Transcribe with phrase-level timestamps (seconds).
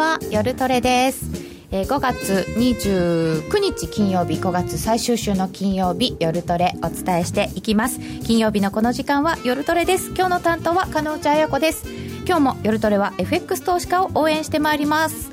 [0.00, 1.26] は夜トレです。
[1.70, 8.00] えー、5月29日金曜日5月最終週の金曜日夜トレお伝えしていきます。
[8.24, 10.08] 金曜日のこの時間は夜トレです。
[10.14, 11.84] 今日の担当は加納内彩子です。
[12.24, 15.30] 今日も夜トレは FX 投資家を応援してまいります。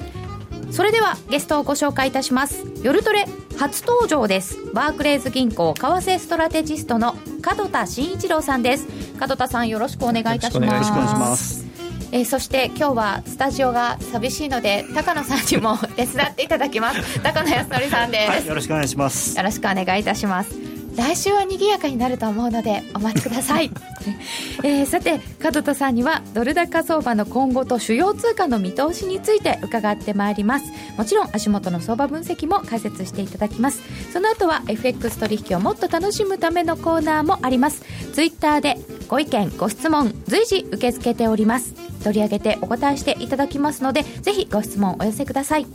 [0.70, 2.66] それではゲストをご紹介いたします。
[2.84, 3.26] 夜トレ
[3.58, 4.58] 初登場です。
[4.74, 7.16] バークレーズ銀行為替ストラテジストの
[7.58, 8.86] 門田慎一郎さんです。
[9.18, 11.67] 門田さんよろしくお願いいたします。
[12.12, 17.22] えー、そして今日はスタジオが寂しいので高野さんにも手伝っていただきます。
[17.22, 19.38] 高野康則さんです、はい、よろしくお願いします。
[19.38, 23.70] よろしくお願いいたします来週は賑やかになると思うのでお待ちください、
[24.66, 30.66] えー、さて門田さんにはドル高相場の今後と主要通貨の見通しについて伺ってまいります。
[30.98, 33.82] もちろん足元の相場分析も解説していただきます。
[34.12, 37.84] その後は FX 取引をもっと楽しむためのコーナーもあります。
[38.14, 41.76] ツイッターでご意見ご質問随時受け付けております。
[42.04, 45.68] 取り上げてお答えしていただきますのでぜひご質問お寄せください。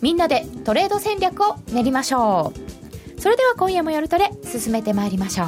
[0.00, 2.83] みんなでトレード戦略を練りましょう
[3.24, 5.44] それでは今夜も夜トレ進めてまいりましょ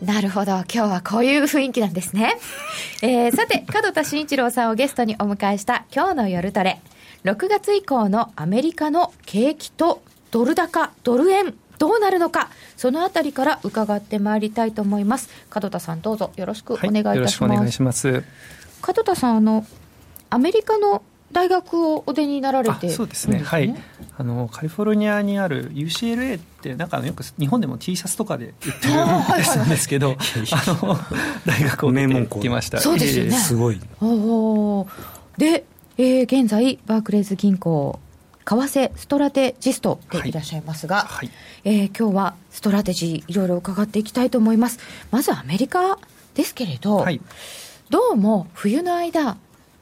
[0.00, 0.04] う。
[0.04, 2.38] なるほど今日はこういう雰囲気なんですね、
[3.02, 6.80] えー、さて門田慎一郎さんをゲストにお迎えした今日の夜トレ。
[7.24, 15.30] 6月以降のアメリカの景気とドル高ドル円どうなるのかそのあたりから伺ってまいりたいと思います。
[15.52, 17.42] 門田さんどうぞよろしくお願いいたし
[17.82, 18.24] ます、
[18.86, 19.66] 門田さんあの
[20.30, 23.38] アメリカの大学をお出になられて、ね、そうですね。
[23.38, 23.74] はい。
[24.18, 30.98] あのカリフォルニアにある UCLA ってなんかよく日本でも T シャツとかで売ってるんですけどあの
[31.44, 32.78] 大学を出てきました。
[32.78, 33.54] そうですよね、えー、す。
[33.54, 33.80] ごい。
[34.00, 34.86] お
[35.36, 35.64] で、
[35.98, 37.98] えー、現在バークレーズ銀行
[38.46, 41.06] 為替ストラテジストでいらっしゃいますが、はい。
[41.06, 41.30] はい、
[41.64, 44.78] えー、今日はストラテジーいろいろ伺っていきたいと思います。
[45.10, 45.98] まずアメリカ
[46.34, 47.20] ですけれど、はい、
[47.90, 49.36] どうも冬の間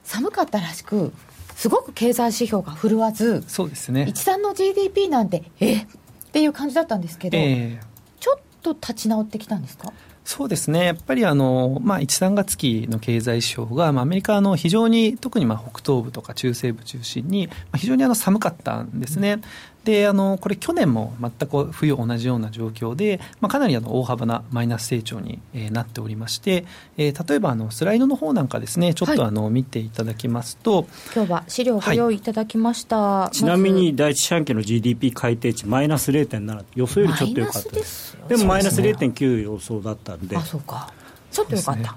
[0.05, 1.13] 寒かったらしく
[1.55, 4.05] すごく経済指標が振るわず、そうですね。
[4.09, 5.87] 13の GDP なんて、えっ
[6.33, 7.85] ていう感じだったんですけど、えー、
[8.21, 9.93] ちょっと立ち直ってきたんですか？
[10.25, 19.33] そうですね、やっぱりあの、まあ、1、3月期の経済指標が、まあ、アメリカの非常に、特にまあ北東部とか中西部中心に、まあ、非常にあの寒かったんですね。
[19.33, 19.43] うん
[19.85, 26.65] であのこれ、去年も全く冬同じような状況で、まあ、かなりあの大幅なマイナス成長に、えー、なっておりまして、
[26.97, 38.17] えー、例えばあのスライドの方なんかですね、ちょっとあの、はい、見ていただきますと、今日は資料をご用意いただきました、はい、ちなみに第一四半期の GDP 改定値、マイナス0.7、予想よりちょっと良かったです。
[38.29, 40.37] でもマイナス0.9予想だったんで。
[40.37, 40.91] あそうか。
[41.31, 41.97] ちょっとよかった。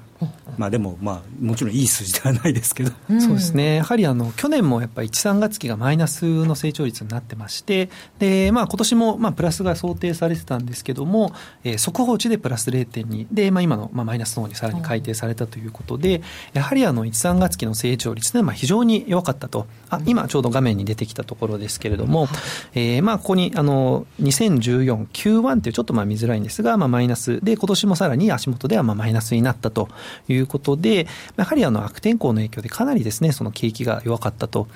[0.57, 11.33] まあ、でも、まあ、もちろんいい数字ではないですけど、そうですね、やはりあの去年もやっぱり1、3月期がマイナスの成長率になってまして、でまあ今年もまあプラスが想定されてたんですけども、
[11.63, 16.21] えー、速報値でプラス0.2で、まあ、今のまあマイナスの方にさらに改定されたということで、
[16.53, 22.27] やはりあの1、3月期の成長率というのは非常に弱かったと、あ今ちょうど画面に出てきたところですけれども、
[22.73, 27.39] えー、まあここにあの2014、Q1 というちょっとまあ見づらいんですが、まあ、マイナス。
[27.43, 29.89] で、今年もさらに足元ではまあマイナスになったと
[30.27, 34.67] いうことで、で、やはりあの悪天候の影響でかなりですね、その景気が弱かったと。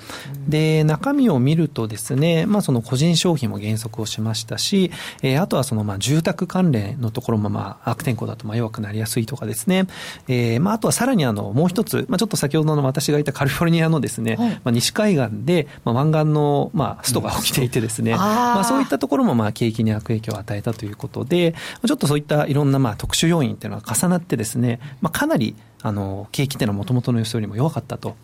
[0.46, 4.90] で、中身を見るとですね、まあその個人消費も減速をしましたし、
[5.22, 9.86] えー、あとはそのまあ住宅関連のところもまあ悪天候だとまあ弱くなりやすいとかですね、
[10.28, 21.54] えー、まああとはさらにあのもう一つ、まあちょっと先ほどの私がいたカリフォルニアのですね、はい、まあ西海岸でまあ湾岸のまあストが起きていてですね、うん、まあそういったところもまあ景気に悪影響を与えたということで、
[21.86, 28.16] ちょっとそういったいろんなまあ特殊要因っていうのが重なってですね、まあかなりあの景気っていうのはもともとの予想よりも弱かったと。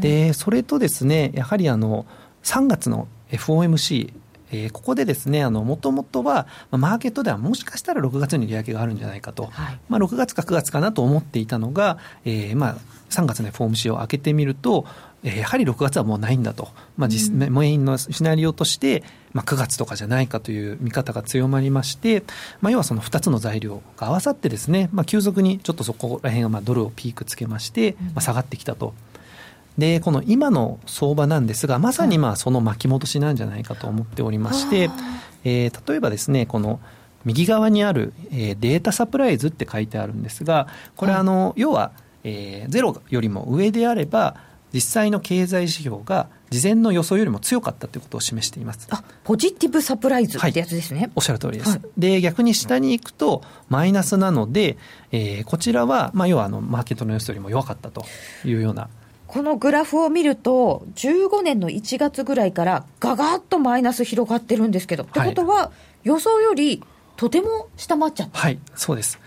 [0.00, 2.04] でそれとですねやはりあの
[2.42, 4.12] 3月の FOMC
[4.54, 11.96] えー、ここでですね、もともとは、まあ、マーケットではもしかしたら6月に利上げがあるんじゃないかと、はい、まあ、6月か9月かなと思っていたのが、
[12.26, 12.76] えー、まあ
[13.08, 14.84] 3月の FOMC を開けてみると、
[15.24, 16.68] えやはり6月はもうないんだと、
[16.98, 19.02] まあ実、メインのシナリオとして、
[19.32, 22.22] まあ、9月とかじゃないかという見方が強まりまして、
[22.60, 28.94] まあ、要はその2つの材料が合わさってですね、まあ、急速にちょっとそこら辺はまあドルをピークつけまして、まあ、下がってきたと。
[29.78, 34.90] でこの今の相場なんですがまさにまあその巻き戻しなんじゃないかと思っておりまして、
[35.44, 36.78] えー、例えばですねこの
[37.24, 41.92] 右側にある、えー、データサプライズって書いてあるんですがこれあの、要は、
[42.24, 44.36] えー、ゼロよりも上であれば
[44.74, 48.86] 実際の経済指標が事前の予想よりも強かったということを示しています。
[48.90, 54.76] あポジティブサプライズってやつですね、はい、おっしゃる通りです、はい、で逆に下に行くとマイナスなので、
[55.12, 58.04] えー、こちらは、まあ、要はあのマーケットの予想よりも弱かったと
[58.44, 58.88] いうような。
[59.26, 65.72] このグラフを見ると、15年の1月ぐらいからががっとマイナス広がってるんですけど、はい、ってことは、
[66.04, 66.82] 予想より
[67.16, 68.38] とても下回っちゃった。
[68.38, 69.18] はい、そうです。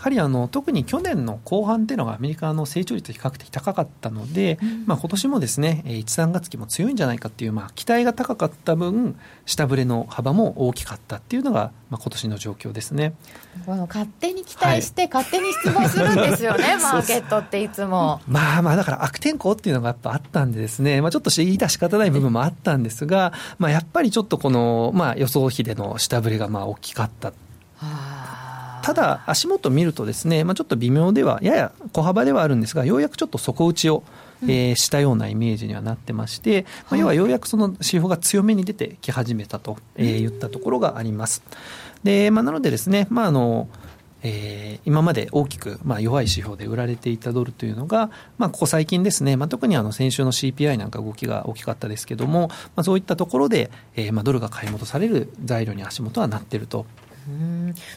[0.00, 13.12] はりあの特に去年の後半っていうのがアメリカの成長率比較的高かったので、うん、まあ今年もですね1、3月期も強いんじゃないかっていう、まあ、期待が高かった分下振れの幅も大きかったっていうのが、まあ、今年の状況ですね
[13.66, 18.22] この勝手に期待して、勝手に質問するんですよね、 マーケットっていつも。
[18.26, 27.32] まあまあだから悪天候っていうのがやっぱあったんでですね、まあ、ちょっと言い出し方ない部分もあったんですが、まあ、やっぱりちょっとこの、まあ、予想比での下振れがまあ大きかった。
[28.80, 34.02] はあただ、足元見るとですね、まあ、ちょっと微妙では、やや小幅ではあるんですが、ようやくちょっと底打ちを、
[34.42, 41.42] えー、したようなイメージにはなってまして、まあ、要はようやくその指標が強めに出てき始めたと、えー、言ったところがあります。
[42.02, 43.68] で、まあ、なのでですね、まあ、あの、
[44.22, 56.86] えー、今まで大きく、まあ、弱い指標で売られていたドルというのが、まあ、ここ最近ですね、まあ、特にあの先週の CPI なんか動きが大きかったですけども、まあ、そういったところで、えーまあ、ドルが買い戻される材料に足元はなっていると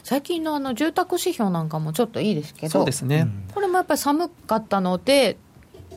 [0.02, 5.36] 最近のあの住宅指標なんかもちょっといいですけど、そうですね、これもやっぱり寒かったので、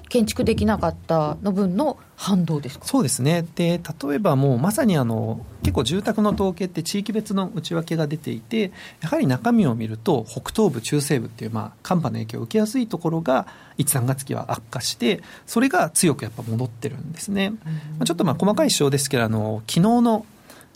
[0.09, 3.45] 建築できなかったの分の反動ですそうですね。
[3.55, 8.71] で例えばもうまさにあの結構住宅の統計って地域別の内訳が出ていて
[9.01, 13.47] やはり中身を見ると北東部中西部っていうまあ寒波の影響を受けやすいところが
[13.77, 17.53] 1、3月期は悪化してそれが強くやっぱ戻ってるんですね、
[17.99, 20.25] うん、ちょっとまあ細かい指標ですけどあの昨日の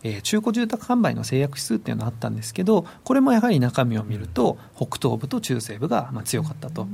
[0.03, 6.87] えー、中古住宅販売の制約指数っていうのがあったんですけどこれもやはり中身を見ると北東部と中西部がまあ強かったと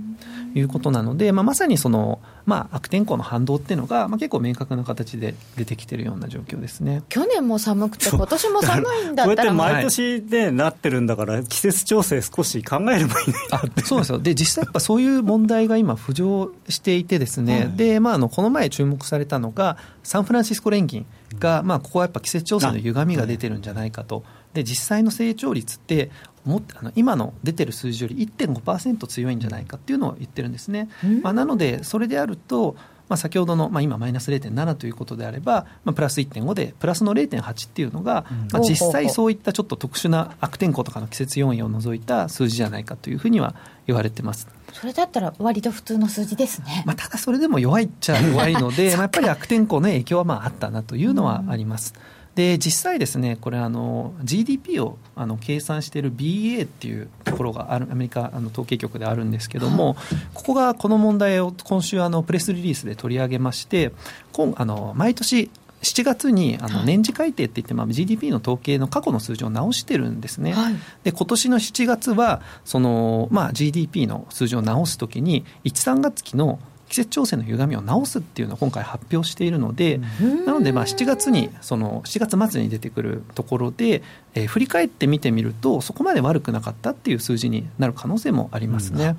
[0.54, 7.04] いうことなので、まあ、まさにその、まあ、悪天候の反動っていうのが、まあ、結構明確な形で出てきてるような状況ですね。
[7.10, 14.20] 去年も寒くて今年も寒いんだったらこうやって毎年でなってるんだから季節調整少し考えればいいあそうですよ。
[14.20, 21.06] で実際やっぱそういう問題が今浮上していてですね、で、まあ、あのこの前注目されたのがサンフランシスコ連銀
[21.40, 24.24] が、まあ、ここはやっぱ季節調整の歪みが出てるんじゃないかと。
[24.58, 26.10] で実際の成長率って
[26.44, 30.90] もあの今の出てる数字より1.5%強いんじゃないかっていうのを言ってるんですね。
[31.22, 32.76] まあ、なのでそれであると
[33.10, 43.56] まあ、先ほどの、まあ、今、マイナス0.7ということであれば、まあ、プラス1.5で、プラスの0.8っていうのが、まあ、実際そういったちょっと特殊な悪天候とかの季節要因を除いた数字じゃないかというふうには
[43.86, 44.50] 言われてます。
[44.74, 51.94] それだったら割と普通の数字ですね、まあ、ただそれでも弱いっちゃ弱いのでまあ やっぱり悪天候の影響はまああったなというのはあります。
[52.38, 59.98] で実際ですねこれあの GDP をあの計算している BA っていうところがあるアメリカあの統計局であるんですけども、
[60.36, 63.92] ここがこの問題を今週あのプレスリリースで取り上げまして
[64.34, 65.50] 今あの毎年
[65.82, 80.00] 7月にあの年次改定っていって、まあ、GDP の統計の過去の数字を直してるんですね、はい、で今年の7月はその、まあ、GDP の数字を直すときに1、3月期の季節調整の歪みを直すっていうのを今回発表しているので、
[80.46, 84.02] なのでまあ7月にその7月末に出てくるところで、
[84.36, 89.18] えー、振り返ってみてみるとそこまで悪くなかったっていう数字になる可能性もありますね。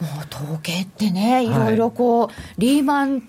[0.00, 1.48] もう統計ってねい。
[1.48, 3.22] ろいろこう、はい、リーマン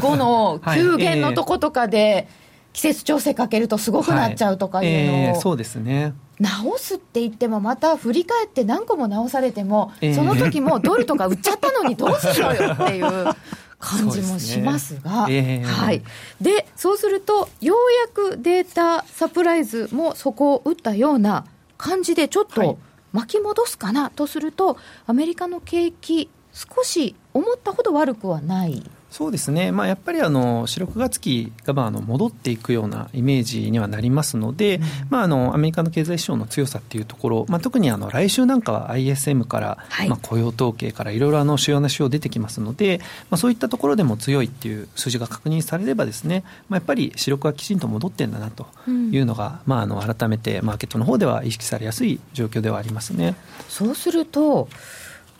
[0.00, 2.28] 後の 急減のとことかで、
[2.72, 5.24] 季節調整かけるとすごくなっちゃうとかいうのを、はい。
[5.24, 13.26] えー、そうですね直すって言っても、また振り返って何個も直されても、えー、その時もドルとか売っちゃったのにどうするのよっていう。
[13.80, 15.66] 感じもしますが、ねえ。
[15.66, 16.02] ー、はい、
[16.38, 21.46] でそうすると、ようやくデータサプライズもそこを打ったような
[21.78, 22.78] 感じで、ちょっと
[23.14, 43.00] 巻き戻すかなとすると、アメリカの景気、少し思ったほど悪くはないそうですね、まあ、やっぱりあの4、6月期がまああの戻っていくようなイメージにはなりますので、うん、まあ、あのアメリカの経済指標の強さっていうところ、まあ、特にあの来週なんかは ISM から、はい、まあ、雇用統計からいろいろあの主要な指標出てきますので、
[43.30, 53.34] まあ、そういったところでも強いっていう数字が確認されればですね、まあ、やっぱり四六はきちんと戻ってんだなというのが、うん、まあ、あの改めてマーケットの方では意識されやすい状況ではありますね。
[53.68, 54.68] そうすると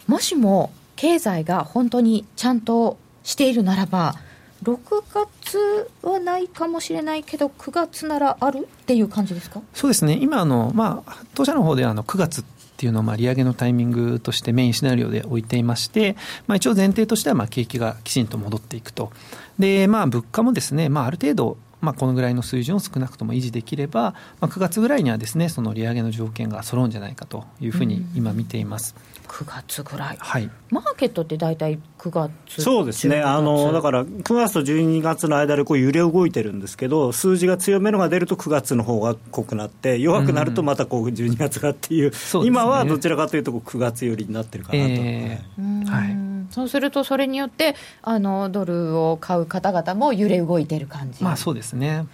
[0.09, 4.15] もしも経済が本当にちゃんとしているならば
[4.63, 4.79] 6
[5.15, 9.63] 月はないかもしれないけど、9月ならあるっていう感じですか？
[9.73, 12.45] そうですね、今あの、まあ、当社の方ではあの9月っ
[12.77, 16.15] ていうのをまあ利上げのタイミングとしてメインシナリオで置いていまして、
[16.47, 19.13] まあ、一応前提としてはまあ景気がきちんと戻っていくと。
[19.59, 28.95] で、まあ、物価もですね、まあ、ある程度、まあ、このぐらいの水準を少なくとも維持できれば、まあ、9月ぐらいにはですねその利上げの条件が揃うんじゃないかというふうに今見ています。
[28.95, 33.21] うん9月ぐらい、はい、マーケットって大体9月そうですね。
[33.21, 44.91] あの、だから9月と12月の間でこう揺れ動いてるんですけど、数字が強めのが出ると9月の方が濃くなって、弱くなるとまたこう12月がっていう、うん、今はどちらかというと9月寄りになってるかなと。
[44.91, 46.17] えー、はい。
[46.53, 52.07] そうすると、それによってあのドルを買う方々も揺れ動いてる感じ、まあ、そうですね。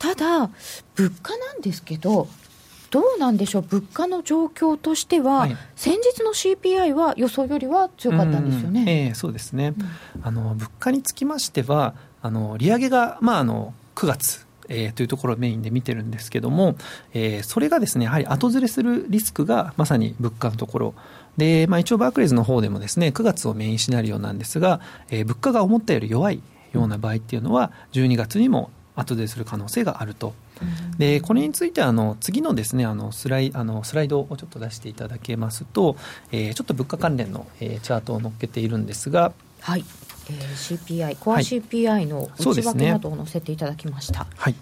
[0.00, 0.50] ただ、
[0.96, 2.26] 物価なんですけど、
[2.94, 9.74] どうなんでしょう、物価の状況としては、はい、先日の CPI は予想よりは強かったんですよね、えー、そうですね、
[10.16, 16.76] うん、あの物価につきましては、あの利上げが、まあ、あの9月、えー、というところをメインで見てるんですけども、
[17.14, 20.94] えー、それがですねやはり後ずれするリスクがまさに物価のところ。
[21.36, 26.40] で、まあ、一応バークレーズの方でもですね、9月をメインシナリオなんですが、えー、物価が思ったより弱い
[26.72, 30.32] ような場合っていうのは、12月にも後でする可能性があると。
[30.98, 35.96] でこれについてはあの次のですねあのスライあのスライドをちょっと出していただけますと、
[36.32, 39.84] えー、ちょっと物価関連の、えー、チャートを載っけているんですが、はい。
[40.30, 44.26] えー、CPI コア CPI の内訳などを載せていただきました。
[44.36, 44.54] はい、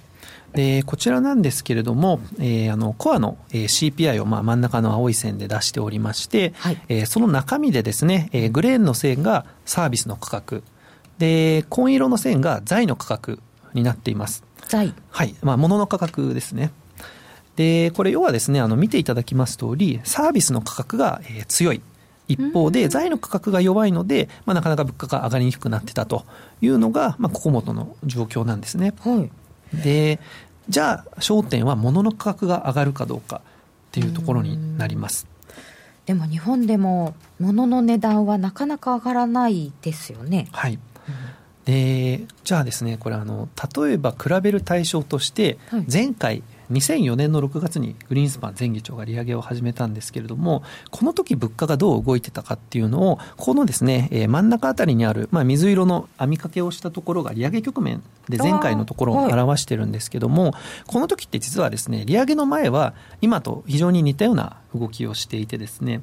[0.55, 10.63] でこちらなんですけれども、えー、あのコアの、えー、CPI を、まあ、真ん中の青い線で出しておりまして、はい、えー、その中身でですね、えー、グレーンの線がサービスの価格。
[11.19, 13.39] で紺色の線が財の価格
[13.75, 14.45] になっています。
[14.69, 15.35] 財はい。
[15.43, 16.71] まあ、物の価格ですね。
[17.57, 21.83] で、これ要はですね、あの、見ていただきます通り、サービスの価格が、えー、強い。
[22.29, 26.25] 一方で、財の価格が弱いので、まあ、なかなか物価が上がりにくくなってたと
[26.61, 28.95] いうのが、まあ、ここもとの状況なんですね。
[29.01, 29.29] は
[29.75, 30.21] い、で、
[30.69, 35.27] じゃあ、焦点は物の価格が上がるかどうかっていうところになります。
[36.07, 40.49] でも日本でも物の値段はなかなか上がらないですよね。
[40.53, 40.79] はい。
[41.65, 45.59] でじゃあですねこれあの例えば比べる対象として
[45.91, 46.43] 前回、
[46.73, 60.53] 2004年の6月にグリーンスパン前議長が利上げを始めたんですけれども、この時物価がどう動いてたかっていうのを、このですね、えー、真ん中あたりにある、まあ、水色の網掛けをしたところが利上げ局面で前回のところを表してるんですけども、はい、
[60.87, 66.01] この時って実はですね、利上げの前は今と非常に似たような動きをしていてですね、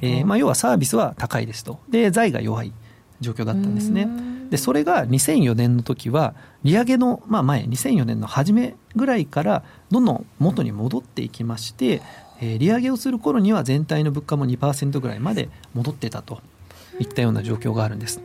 [0.00, 1.80] えー、まあ要はサービスは高いですと。
[1.90, 2.72] で、財が弱い。
[3.20, 4.08] 状況だったんですね。
[4.50, 12.02] で、それが2004年の時は、利上げの、まあ、前、2004年の初めぐらいから、どんどん元に戻っていきまして、
[12.40, 16.40] えー、利上げをする頃には全体の物価も2%ぐらいまで戻ってたと
[17.00, 18.20] いったような状況があるんです。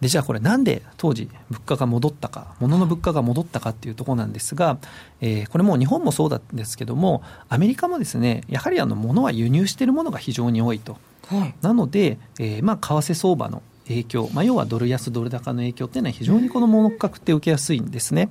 [0.00, 4.78] でじゃあこれなんで当時物価が戻ったか物の物価が戻ったかっていうところなんですが、
[5.20, 18.30] えー、これも日本もそうなんですけどもアメリカもですねやはりあの物は輸入しているものが非常に多いと、はい、なので、えー、まあ為替相場の影響、まあ、要はドル安ドル高の影響っていうのは非常にこの物価格って受けやすいんですね。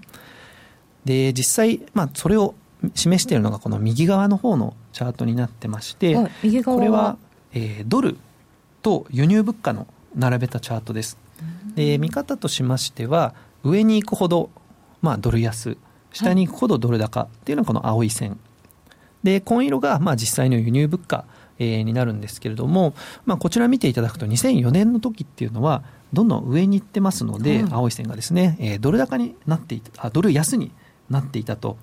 [1.06, 2.54] で実際、まあ、それを
[2.94, 7.18] 示しているのがこの右側の方のチャートになってまして、はい、これは、
[7.54, 8.18] えー、ドル
[8.82, 11.18] と輸入物価の並べたチャートです。
[11.76, 14.50] で見方としましては上に行くほど、
[15.02, 15.78] まあ、ドル安
[16.12, 18.40] 下に行くほどドル高っていうのがこの青い線
[19.24, 21.26] で紺色がまあ実際の輸入物価
[21.60, 22.94] えー、になるんですけれども、
[23.26, 25.84] まあ、こちら見ていただくと、2004年の時っていうのは、
[26.14, 30.72] どんどん上に行ってますので、うん、青い線がですね、えー、ドル高になっていた、あドル安に
[31.10, 31.78] なっていたと。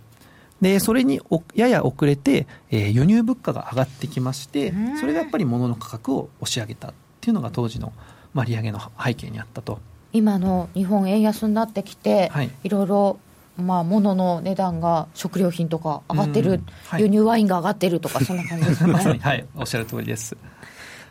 [0.60, 1.20] で、それに
[1.54, 7.92] やや遅れて、えー、輸入物価が上がってきまして、それがやっぱり物の価格を押し上げたっていうのが当時の、
[8.32, 9.78] まあ、利上げの背景にあったと。
[10.12, 13.18] 今の日本円安になってきて、はい、いろいろ
[13.56, 18.94] まあ、物の値段が食料品とか上がってる、はい、輸入ワインが上がってるとか、そんな感じですね。
[19.22, 20.36] はい、おっしゃる通りです。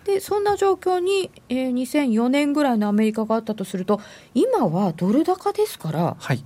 [0.06, 4.02] でそんな状況に、えー、2004年ぐらいのアメリカがあったとすると、
[4.34, 6.44] 今はドル高ですから、はい、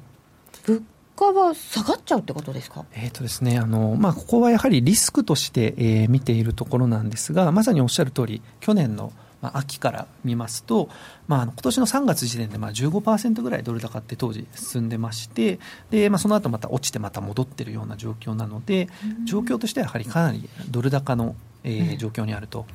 [0.66, 0.84] 物
[1.16, 9.12] 価は下がっちゃうってことですか、えーとですねあのまあ、ここはやはりリスクとして、えー、見ているところなんですが、まさにおっしゃる通り、去年の
[9.42, 10.90] まあ、秋から見ますと、
[11.28, 15.60] まあ、今年の3月時点でまあ15%ぐらいドル高って当時進んでまして
[15.92, 18.90] で、まあ、その後また落ちてまた戻ってるような状況なので、
[19.26, 22.66] 状況としてはやはりかなりドル高の、えー、状況にあると、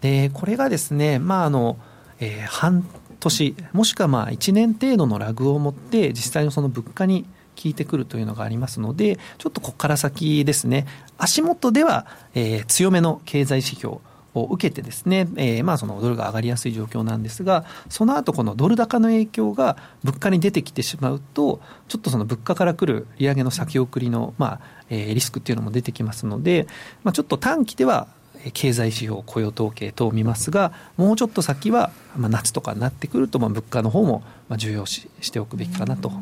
[0.00, 1.76] でこれがですね、まああの
[2.20, 2.84] えー、半
[3.20, 7.24] 年もしくはまあ1年程度のラグを持って実際のその物価に
[7.60, 10.86] 効いてくるというのがありますのでちょっとここから先ですね
[11.18, 13.98] 足元では、えー、強めの経済指標
[14.34, 24.60] を受けてですね、えー、まあそのドルが上がりやすい状況なんですが、その後このドル高の影響が物価に出てきてしまうと、ちょっとその物価から来る利上げの先送りの、まあ、
[24.90, 26.66] えー、リスクっていうのも出てきますので、
[27.04, 28.08] まあ、ちょっと短期では
[28.54, 34.22] 経済指標、雇用統計等を見ますが、もうちょっと先は、まあ、夏とかになってくると、まあ、物価の方も
[34.56, 36.12] 重要視しておくべきかなと。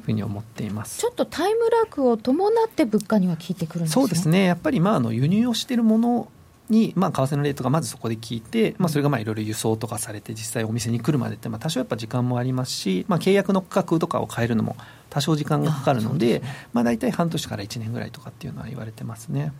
[0.00, 0.98] ふうに思っています。
[0.98, 6.28] ちょっとタイムラグを伴って物価には効いてくるんです、ね、そうですね、やっぱりまああの輸入をしているもの
[6.70, 14.76] に、まあ、為替のレートがまずそこで聞いて、まあ、それがまあいろいろ輸送とかされて、実際お店に来るまでって、まあ、多少やっぱ時間もありますし、まあ、契約の価格とかを変えるのも
[15.10, 19.52] 多少時間がかかるので、ね、まあ、大体半年から1年ぐらいとかっていうのは言われてますね。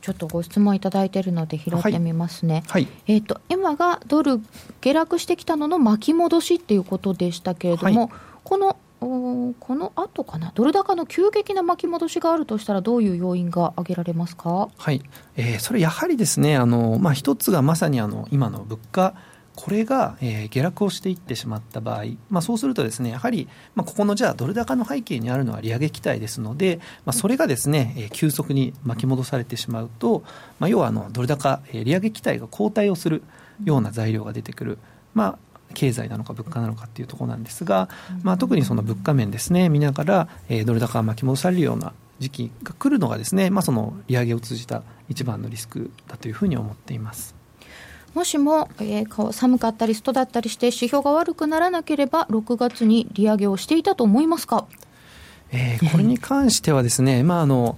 [0.00, 2.62] ちょっとご質問いただいているので拾ってみますね。
[2.68, 4.38] はい、えっ、ー、と今がドル
[4.82, 8.10] 下落してきたのの巻き戻しっていうことでしたけれども、はい、
[8.44, 8.76] この
[9.60, 15.02] この後かな、ドル高の急激な巻き戻しがあるとしたら、どういう要因が挙げられますか、はい。
[15.36, 19.14] えー、それやはりですね、あのまあ、一つがまさにあの今の物価、
[19.56, 30.24] これが、えー、下落をしていってしまった場合、まあ、そうするとですねやはり、まあ、ここのじゃあドル高の背景にあるのは利上げ期待ですので、まあ、それがですね、えー、急速に巻き戻されてしまうと、
[30.58, 33.22] まあ、要はあのドル高、えー、利上げ期待が後退をする
[33.62, 34.78] ような材料が出てくる。
[35.14, 37.88] まあ経済なのか物価なのかっていうところなんですが、
[38.22, 47.34] まあ、特にその物価面ですね見ながら、えー、ドル高が巻き戻されるような時期が来るのがですね、まあ、その利上げを通じた一番のリスクだというふうに思っています。
[48.14, 54.68] もしも、えー、寒かったり、ストだったりして、指標が悪くならなければ、6月に利上げをしていたと思いますか、
[55.50, 57.76] えー、これに関してはですね、まああの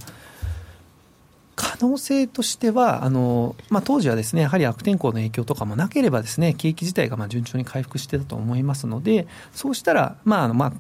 [1.79, 10.73] 可能性としては、あのまあ、当時はですねやはり悪天候の影響とかもなければ、ですね景気自体がまあ順調に回復してたと思いますので、そうしたら、まああのまあ、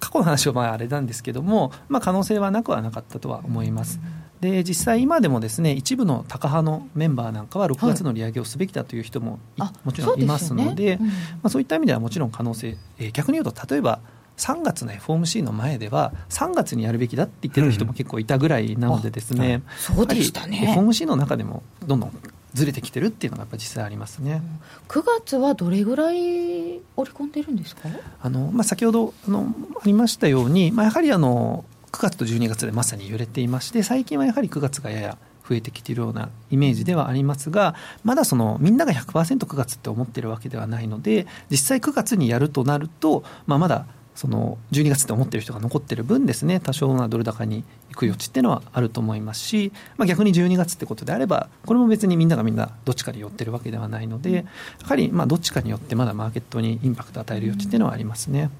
[0.00, 4.00] 過去の話はまああれなんですけども、まあ、可能性はなくはなかったとは思います。
[4.40, 11.04] で実際、今でもですね一部のタカ派のメンバーなんかは6月の利上げをすべきだという人も、はい、もちろんいますので、そう、ね。
[11.04, 14.00] うん、まあ、そういった意味ではもちろん可能性、えー、逆に言うと、例えば
[14.36, 20.74] 3月の FOMC の前では、3月にやるべきだって言ってる人も結構いたぐらいなので、ですね、うん、そうでしたね。
[20.76, 22.12] FOMC の中でもどんどん
[22.54, 24.42] ずれてきてるっていうのがやっぱ実際ありますね、
[24.90, 27.88] うん、9月はどれぐらい織り込んでるんですか？
[28.20, 37.74] あの、まあ、先ほどあのありましたように、まあ、やはりあの9月と12月でまさに揺れていまして最近はやはり9月がやや増えてきているようなイメージではありますが
[38.04, 54.44] まだそのみんなが 100%9 月って思ってるわけではないので実際9月にやるとなると、まあ、まだその12月って思ってる人が残ってる分ですね多少なドル高に行く余地っていうのはあると思いますし、まあ、逆に12月ってことであればこれも別にみんながみんなどっちかに寄ってるわけではないのでや
[54.82, 58.50] はりまあどっちかによってまだマーケットにインパクトを与える余地っていうのはありますね。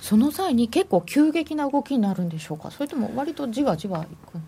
[0.00, 4.38] その際に結構急激な動きになるんでしょうか、それとも割とじわじわいく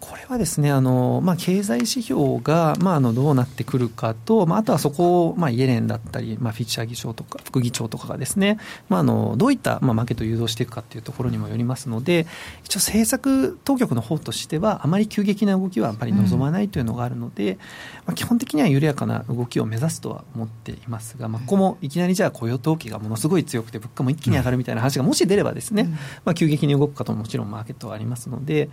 [0.00, 12.26] これはですね、あのまあ、経済指標が、まあ、あのどうなってくるかと、まあ、あとはそこを、まあ、イエレンだったり、まあ、フィッシャー議長とか、副議長とかがですね、まあ、あのどういった、まあ、マーケットを誘導していくかというところにもよりますので、
[12.64, 17.64] 一応、政策当局の方としては、あまり急激な動きはやっぱり望まないというのがあるので、うん、ま
[18.08, 28.68] あ、基本的には緩やかな動きを目指すとは思っていますが、まあ、ここもいきなりじゃあ雇用統計がものすごい強くて、物価も一気に上がるみたいな話がもし出ればですね、うん、まあ、急激に動くかとももちろんマーケットはありますので、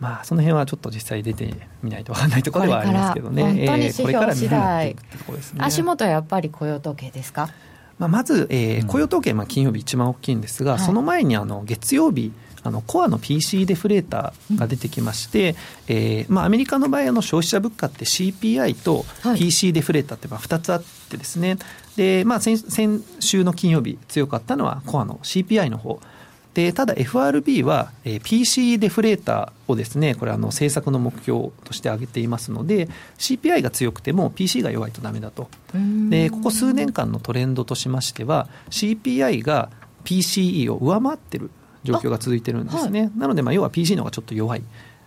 [0.00, 4.96] まあ、その辺はちょっと実際出てみないと分からないところではありますけどね、本当に指標次第、
[5.58, 7.50] 足元はやっぱり雇用統計ですか？
[7.98, 12.32] まあ、まず、えー、雇用統計、まあ、金曜日一番大きいんですが、その前にあの月曜日、
[12.64, 15.56] あのコアの PC デフレーターが出てきまして、うん、
[15.88, 19.04] えー、まあ、アメリカの場合の消費者物価って CPI と
[19.36, 21.58] PC デフレーターってまあ2つあってですね、
[21.96, 26.00] でまあ先、先週の金曜日強かったのはコアの CPI の方。
[26.54, 35.48] でただ FRB は、えー、PC デフレーターをですねこれあの政策の目標として挙げていますので CPI が強くても PC が弱いとだめだと。
[36.10, 39.70] でここ数年間のトレンドとしましては CPI が
[40.04, 41.50] PCE を上回ってる
[41.84, 44.62] 状況が続いてるんですね、はい、なのでまあ要は PC の方がちょっと弱い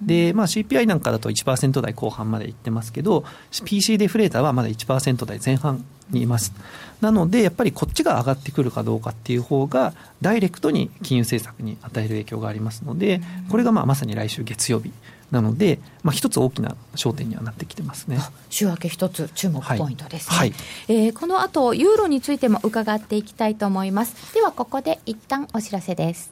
[0.06, 3.24] で、まあ、CPI なんかだと1%台後半までいってますけど
[3.64, 6.54] PC デフレーターはまだ1%台前半にいます。
[7.02, 14.92] なので、やっぱりこっちが上がってくるかどうかっていう方が、ダイレクトに金融政策に与える影響がありますので、これがまあまさに来週月曜日
[15.32, 18.20] なので、まあ、一つ大きな焦点にはなってきてますね。
[18.50, 20.52] 週明け一つ注目ポイントですね、はい。
[20.52, 24.34] はい、えー、この後ユーロについても伺っていきたいと思います。
[24.34, 26.32] ではここで一旦お知らせです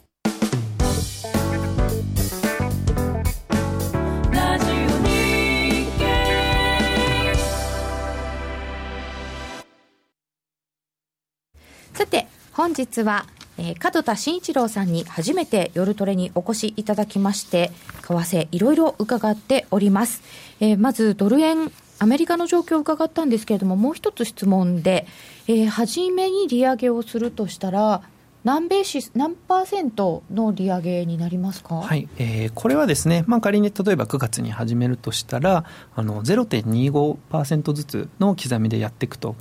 [11.93, 13.25] さて本日は
[13.57, 20.23] えー、門田慎一郎さんに初めて夜トレにお越しいただきまして、為替いろいろ伺っております。
[20.59, 25.05] えー、まずドル円アメリカの状況を伺ったんですけれども、もう一つ質問で、
[25.47, 28.01] えー、初めに利上げをするとしたら、
[28.43, 32.09] 何ベーシ何パーセントの利上げになりますか、はい。
[32.17, 39.35] えー、これはですね、まあ、仮に例えば9月に始めるとしたら、あの0.25%ずつの刻みでやっていくと。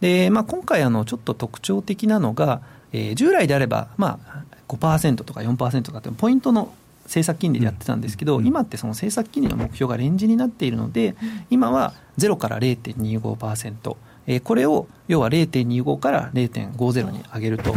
[0.00, 6.72] でまあ、今回あの、ちょっと特徴的なのが、えー、従来であれば、まあ、5%とか4%とかって、ポイントの
[7.04, 11.16] 政策金利でやってたんですけど、うん、今ってその政策金利の目標がレンジになっているので、うん、
[11.50, 17.74] 今は0から0.25%、えー、これを要は0.25から0.50に上げると。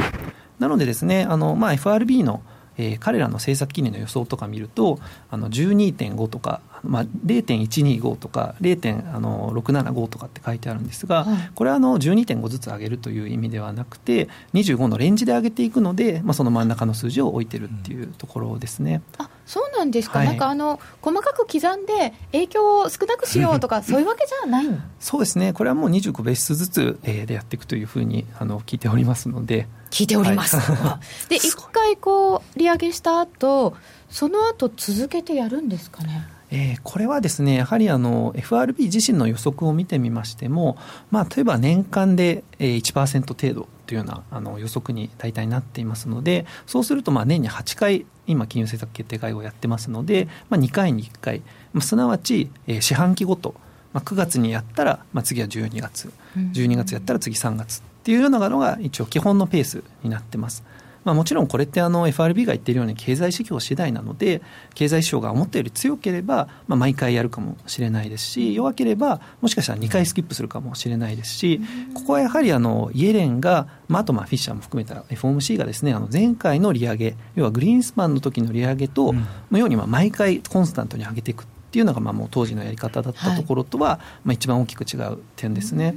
[0.60, 2.42] なのでですね、あのまあ、FRB の
[2.78, 19.02] えー、彼らの政策金利の予想とか見ると、あの12.5とか、まあ、0.125とか、0.675とかって書いてあるんですが、はい、これはあの12.5ずつ上げるという意味ではなくて、25のレンジで上げていくので、まあ、その真ん中の数字を置いてるっていうところですね。
[19.18, 24.68] あそうなんですか、はい、なんかあの細かく刻んで、影響を少なくしようとか、 そういうわけじゃない
[25.00, 29.68] そうですね、これはもう25ベースずつ、えー、でやっていくというふうにあの聞いておりますので。
[29.90, 30.58] 聞いております。
[30.58, 33.76] はい、 で、一回こう、利上げした後
[34.10, 36.28] その後続けてやるんですかね？
[36.56, 40.78] えー、これはですね、やはりあの FRB 自身の予測を見てみましても、
[41.10, 51.42] まあ、例えば年間で1%程度というようなあの予測に大体なっていますので、そうするとまあ年に8回、今、金融政策決定会合をやってますので、まあ、2回に1回、
[51.74, 53.56] まあ、すなわち、えー、四半期ごと、
[53.92, 60.64] まあ、9月にやったら、まあ、次は12月、12月やったら次3月っていうようなのが一応基本のペースになってます。
[61.04, 64.42] まあ、もちろんこれってあの FRB が言っているように経済指標次第なので
[64.74, 71.62] 経済指標が思ったより強ければ、まあ、毎回やるかもしれないですし弱ければもしかしたら2回スキップするかもしれないですし
[71.94, 79.14] ここはやはりあのイエレンが、まあ、あとまあフィッシャーも含めた FOMC がですねあの前回の利上げ要はグリーンスパンの時の利上げと、
[79.52, 85.96] のようにまあ毎回コンスタントに上げていくっていうのがまあもう当時のやり方だったところとは、まあ、一番大きく違う点ですね。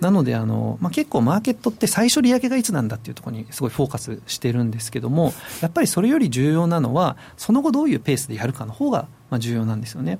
[0.00, 10.18] なのであの、まあ、結構マーケットって最初利上げがいつなんだっていうところにすごいフォーカスしてるんですけどもやっぱりそれより重要なのはその後どういうペースでやるかの方がまあ重要なんですよね。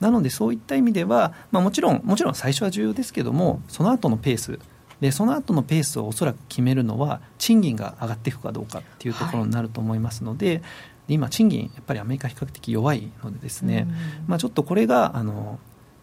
[0.00, 4.58] なのでそういった意味では、まあ、もちろんもちろん最初は重要ですけどもその後のペース
[5.00, 10.62] でその後のペースをおそらく決めるのは賃金が上がっていくかどうかっていうところになると思いますので、はい、
[11.08, 13.86] 今賃金やっぱりアメリカ比較的弱いのでですね、
[14.26, 15.58] まあ、ちょっとこれがあの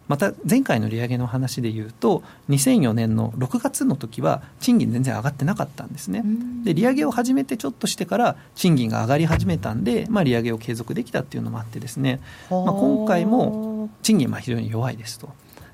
[0.08, 6.22] また前回の利上げの話でいうと2004年の6月の時は賃金全然上がってなかったんですね。
[6.64, 15.28] で利上げを始めてちょっとしてから賃金が上がり始めたんで、まあ、利上げを継続できたっていうのもあってですね、まあ、今回も賃金は非常に弱いですと。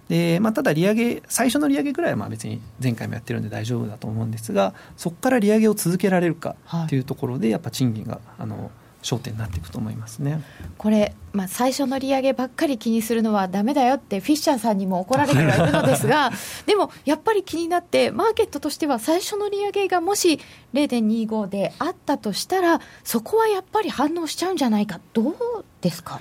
[0.08, 6.54] でまあ、ただ、利上げ、最初の利上げぐらいはまあ別に前回もやってるんで大丈夫だと思うんですが、そこから利上げを続けられるか
[6.90, 8.70] というところで、やっぱ賃金があの
[9.02, 10.40] 焦点になっていくと思いますね。
[10.78, 16.30] これ、まあ、最初の利上げばっかり気にするのはだめだよってフィッシャーさんにも怒られてはいるのですが
[16.66, 20.38] でもやっぱり気になってマーケットとしては最初の利上げがもし
[20.72, 25.00] 0.25であったとしたらそこはやっぱり反応しちゃうんじゃないか。
[25.12, 25.36] どう
[25.80, 26.20] ですか？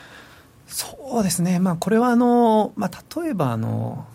[0.67, 4.05] そうですね、まあ、これはあの、まあ、例えばあの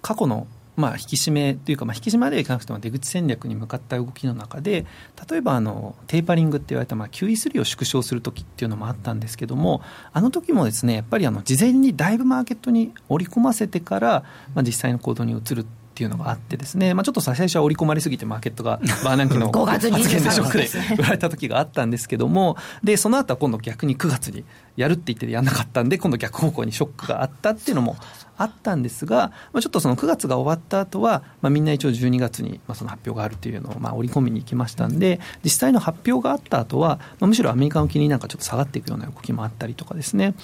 [0.00, 4.86] 過去のまあ、引き締めというか、まあ、引き締めまでいかなくても出口戦略に向かった動きの中で
[5.30, 9.82] 例えばあのテーパリングって言われた、まあ、QE3 を縮小する時っていうのもあったんですけども
[10.12, 24.44] あの時もですねやっぱりあの事前にだいぶマーケットに織り込ませてから、まあ、実際の行動に移るっていうのがあってですね、まあ、ちょっと最初は織り込まれすぎてマーケットがバーナンキの発言でショックで売られた時があったんですけどもでその後は今度逆に9月に
[24.76, 27.96] やるって言ってやらなかったんで今度逆方向にショックがあったっていうのも
[28.36, 40.34] あったんですが、まあ、ちょっとその9月が終わった後は、まあ、みんな一応12月にまあその発表があるというのをまあ織り込みに行きましたんで、実際の発表があった後は、まあ、むしろアメリカの金利なんかちょっと下がっていくような動きもあったりとかですね。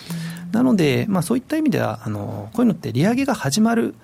[0.53, 3.95] なので、まあ、そういった意味では、あのこういうのって利上げが始まる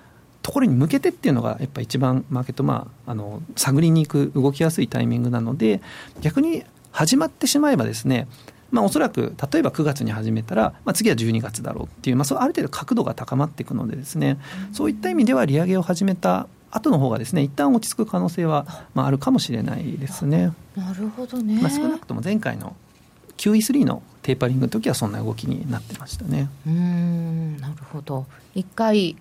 [0.41, 5.81] ところに向けてっていうのが、やっぱ一番マーケット、まあ、あの探りに行く、動きやすいタイミングなので、
[6.21, 8.27] 逆に始まってしまえばですね、
[8.71, 14.37] まあ、おそらく例えば9月に始めたら、まあ、次は12月だろうっていう、まあ、そある程度角度が高まっていくのでですね、
[14.73, 20.53] そういった意味では利上げを始めた後の方がですね一旦落ち着く可能性は、まあ、あるかもしれないですね。
[20.75, 22.75] なるほどね、まあ、少なくとも前回の
[23.37, 26.49] QE3 のテーパリングの時はそんな動きになってましたね。
[26.65, 28.25] うんなるほど
[28.55, 29.15] 一回、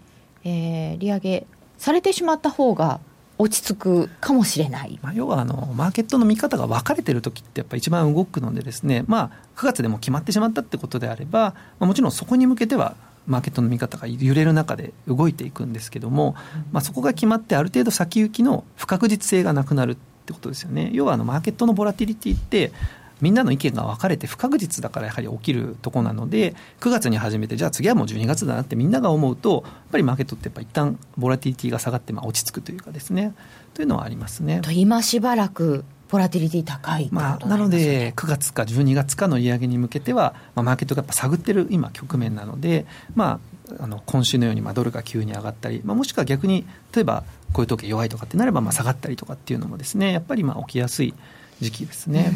[0.45, 1.47] えー、利上げ
[1.79, 3.01] されてしまった方が
[3.39, 12.97] 落ち着くかもしれない、まあ、要はあのマーケットの見方が分かれてる時ってやっぱ一番動くのでですね、まあ、9月でも決まってしまったってことであれば、まあ、もちろんそこに向けては
[13.27, 16.37] マーケットの見方が揺れる中で動いていくんですけども、
[16.73, 19.97] まあ、そこが決まってある程度先行きの不確実性がなくなるっ
[20.27, 20.91] てことですよね。
[20.93, 22.73] 要はあのマーケットのボラティリティって
[23.21, 33.35] みんなの意見が分かれて不確実だからやはり起きるところなので9月に始めてじゃあ次はもう12月だなってみんなが思うとやっぱりマーケットってやっぱ一旦ボラティリティが下がってまあ落ち着くというかですね
[33.75, 34.61] というのはありますね。
[34.63, 51.13] と今しばらくボラティリティ高いまあ、なので、9月か12月かの利上げに向けては、まあ、マーケットがやっぱ探ってる今、局面なので、まあ、あの今週のようにまあドルが急に上がったり、まあ、もしくは逆に、例えばこういう時弱いとかってなれば、まあ下がったりとかっていうのもですね、やっぱりまあ起きやすい
[51.61, 52.33] 時期ですね。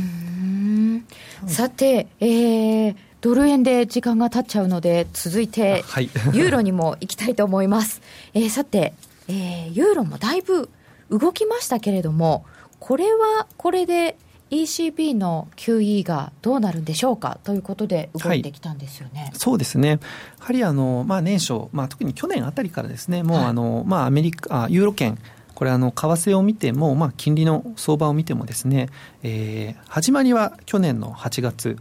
[1.46, 8.00] さて、えー、ドル円で時間が経っちゃうので、続いて、はい、 ユーロにも行きたいと思います。
[8.35, 8.94] えー、さて、
[9.28, 10.68] えー、ユーロもだいぶ
[11.11, 12.44] 動きましたけれども、
[12.78, 14.16] これはこれで
[14.50, 19.98] ECB の QE がどうなるんでしょうかということで動いてきたんですよね、はい、そうですね、や
[20.40, 25.18] はりあの、まあ、年初、まあ、特に去年あたりからですね、もうあの、はい、まあ、アメリカあユーロ圏、
[25.61, 28.88] これあの、為替を見ても、まあ、金利の相場を見てもですね、
[29.23, 31.77] えー、始まりは去年の8月、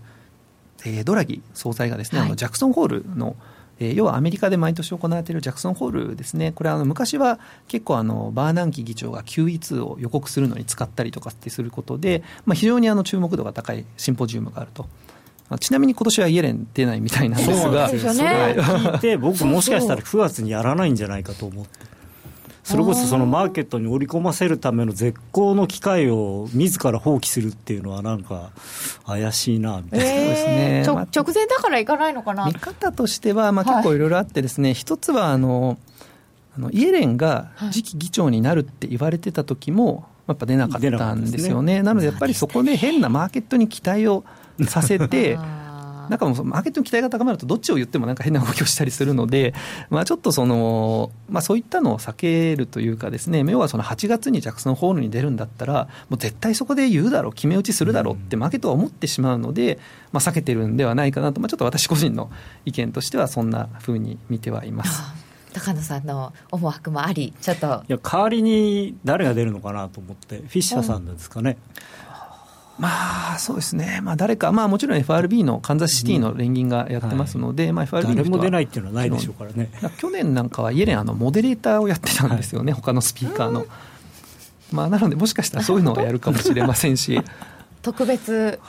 [0.84, 3.38] えー、ドラギ総裁がですね、はい、あのジャクソンホールの
[3.80, 7.40] えー、要はアメリカで毎年行われているジャクソンホールですね、これあの昔は
[7.70, 14.90] 結構あのバーナンキ議長が QE2 を予告するのに使ったりとかってすることで、まあ、非常にあの注目度が高いシンポジウムがあると。
[15.62, 21.99] ちなみに今年はイエレン出ないみたいなんですが、そうですね、聞いて、僕、もしかしたら9月にやらないんじゃないかと思って。
[22.70, 28.52] それこそそのマーケットに織り込ませるための絶好の機会を自ら放棄するっていうのはなんか
[29.08, 32.46] 怪しいなみたいな、えー、直前だからいかないのかな。
[32.46, 35.80] 見方としては、まあ、結構いろいろあってですね、はい、一つはあの
[36.56, 44.24] あのイエレンが次期議長になるって言われてた時もやっぱ出なかったんですよね、ね、なのでやっぱりそこで変なマーケットに期待を
[44.68, 45.40] させて
[46.10, 49.54] なんかもうマーケットの期待が高まると、どっちを言ってもなんか変な動きをしたりするので、
[49.90, 59.80] まあ、ちょっとその、まあ、そういったのを避けるというかですね、要はその8月にジャクソンホールに出るんだったら、もう絶対そこで言うだろう、決め打ちするだろうってマーケットは思ってしまうので、
[60.12, 62.30] まあ、避けてるんではないかなと、まあ、ちょっと私個人の
[62.66, 65.02] 意見としては、そんなふうに見てはいます。
[65.54, 71.58] 高野さんの思惑もあり、ちょっといや代わりに誰が出るのかなと思って、フィッシャーさんですかね。
[71.74, 72.00] うん
[72.80, 77.76] まあそうですね、まあ、誰か、まあ、もちろん FRB のカンザスシティの連銀がやってますので、うん。
[77.78, 79.70] はい、まあ、FRB の誰も出ないっていうのはないでしょうからね。
[79.98, 83.66] 去年なんかはイエレン、あのモデレーターをやってたんですよね、はい、他のスピーカーの。
[84.72, 87.22] まあ、なので、もしかしたらそういうのをやるかもしれませんし。
[87.82, 88.60] 特別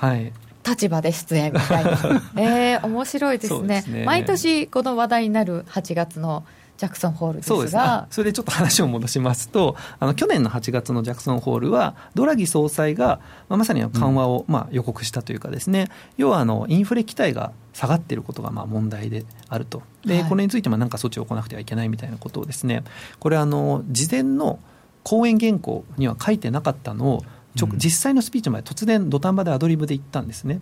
[0.67, 1.91] 立場で出演みたいな、
[2.37, 4.05] えー、面白いですね、すね。
[4.05, 6.45] 毎年この話題になる8月の
[6.81, 7.57] ジャクソンホールですが。
[7.57, 7.77] そうです。
[8.11, 22.83] それでちょっと話を戻しますと、あの去年の8月のジャクソンホールは、ドラギ総裁が、まあ、まさに緩和を、まあ、予告したというかですね、要はあのインフレ期待が下がっていることがまあ問題であると、で、はい、これについてもなんか措置を行わなくてはいけないみたいなことをですね、
[23.19, 24.59] これあの、事前の
[25.03, 27.23] 講演原稿には書いてなかったのを、
[27.57, 30.61] ちょ実際のスピーチまで突然土壇場でアドリブで言ったんですね。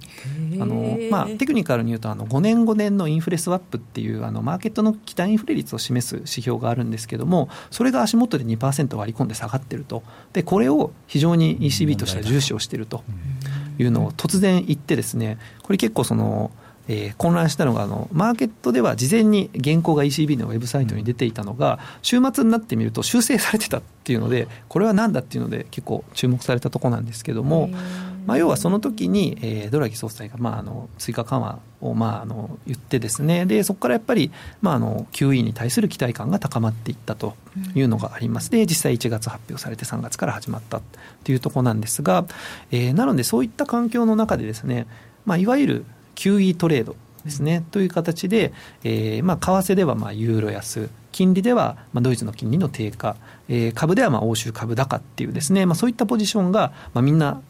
[0.60, 13.04] あのまあ、テクニカルに言うとあの5年5年のインフレスワップっていうあのマーケットの期待インフレ率を示す指標があるんですけどもそれが足元で2%割り込んで下がってるとでこれを非常に ECB としては重視をしていると
[13.78, 16.50] いうのを突然言ってですねこれ結構その。
[16.88, 27.70] えー、混乱したのがあの、マーケットでは事前に原稿が ECB のウェブサイトに出ていたのが、週末になってみると修正されてたっていうので、これはなんだっていうので、結構注目されたところなんですけども、
[28.28, 37.36] まあ、要はその時に、えー、ドラギ総裁が、まあ、あの追加緩和を、まあ、あの言ってですねでそこからやっぱり、まあ、あの QE に対する期待感が高まっていったと
[37.74, 38.50] いうのがあります。
[38.50, 40.82] で実際1月発表されて3月から始まった
[41.24, 42.26] というところなんですが、
[42.70, 44.86] えー、なのでそういった環境の中でですね、
[45.24, 45.84] まあ、いわゆる
[46.18, 48.52] QE トレードですね、という形で、
[48.82, 53.16] えーまあ、為替ではまあユーロ安、金利ではまあドイツの金利の低下、
[53.48, 57.40] えー、株ではまあ欧州株高っていうですね、まあ、そういったポジションがまあみんな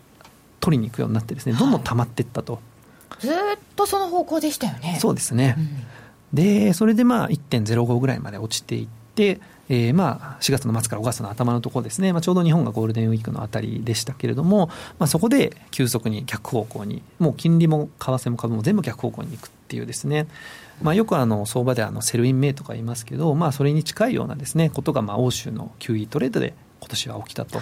[0.60, 2.54] 取りに行くようになってですね、どんどん溜まっていったと。
[2.54, 3.34] はい、ずっ
[3.76, 4.98] とその方向でしたよね。
[5.00, 5.56] そうですね。
[5.56, 20.26] うん、で、それでまあ1.05ぐらいまで落ちていって、えー、まあ4月の末から5月の頭のところですね、まあ、ちょうど日本がゴールデンウィークのあたりでしたけれども、まあ、そこで急速に逆方向に、もう金利も為替も株も全部逆方向に行くっていうですね、
[20.82, 27.60] まあ、よくあの相場であの Sell in May とか言いますけど、まあ、それに近いようなですねことがまあ欧州の QE トレードで今年は起きたと。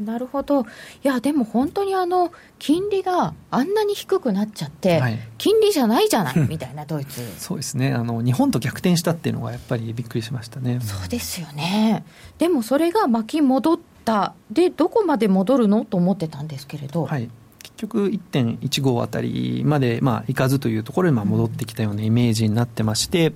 [0.00, 0.64] なるほど、い
[1.02, 7.22] や、でも本当にあの金利があんなに低くなっちゃって、はい、金利じゃないじゃないみたいな、ドイツ。
[7.38, 7.92] そうですね。
[7.92, 10.80] あの、日本と逆転したっていうのがやっぱりびっくりしましたね。
[10.80, 12.04] そうですよね、
[12.38, 17.06] でもそれが巻き戻った、で、どこまで戻るのと思ってたんですけれど。
[17.06, 17.30] はい。
[17.62, 23.34] 結局1.15あたりまで、まあ、いかずというところにまあ戻ってきたようなイメージになってまして、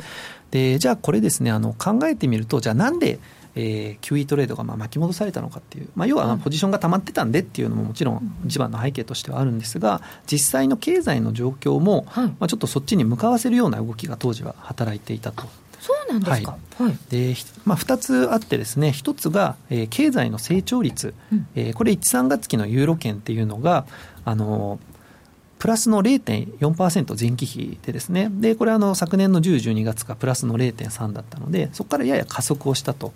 [0.51, 3.19] でじゃあこれですねあの考えてみるとじゃあなんで
[3.55, 15.45] えー、QE トレードがまあ巻き戻されたのかっていう、まあ、要はポジションが溜まってたんでっていうのももちろん一番の背景としてはあるんですが、実際の経済の状況も、まあ、ちょっとそっちに向かわせるような動きが当時は働いていたと。
[15.81, 16.99] そうなんですか、はい。
[17.09, 17.35] で
[17.65, 23.87] まあ、2つあってですね1つが、えー、経済の成長率、うん、えー、これ1、3月期のユーロ圏っていうのが
[24.27, 24.79] あの
[25.59, 28.31] プラスの0.4%前期比でですね。
[28.31, 33.13] でこれはあの昨年の10、12月がプラスの0.3だったのでそこからやや加速をしたと。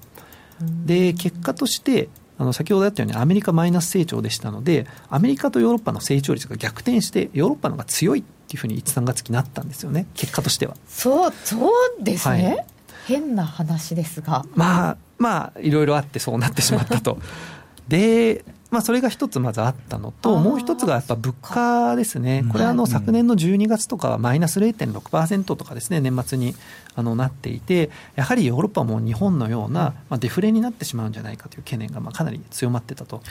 [0.61, 10.77] で結果としてあの先ほどあったようにアメリカマイナス成長でしたのでアメリカとヨーロッパの成長率が逆転してヨーロッパの方が強いっていうふうに1、3月期なったんですよね結果としては。
[10.89, 12.67] そうそうですね、はい、
[13.07, 14.45] 変な話ですが。
[14.55, 17.19] まあまあいろいろあってそうなってしまったと。
[17.89, 26.57] でまあ、それが一つまずあったのと、もう一つがやっぱ物価ですね、これはあの昨年の12月とかはマイナス0.6%とかですね、年末に
[26.97, 33.23] あのなっていて、やはりヨーロッパも日本のような、まあ、デフレになってしまうんじゃないかという懸念がまあかなり強まってたと、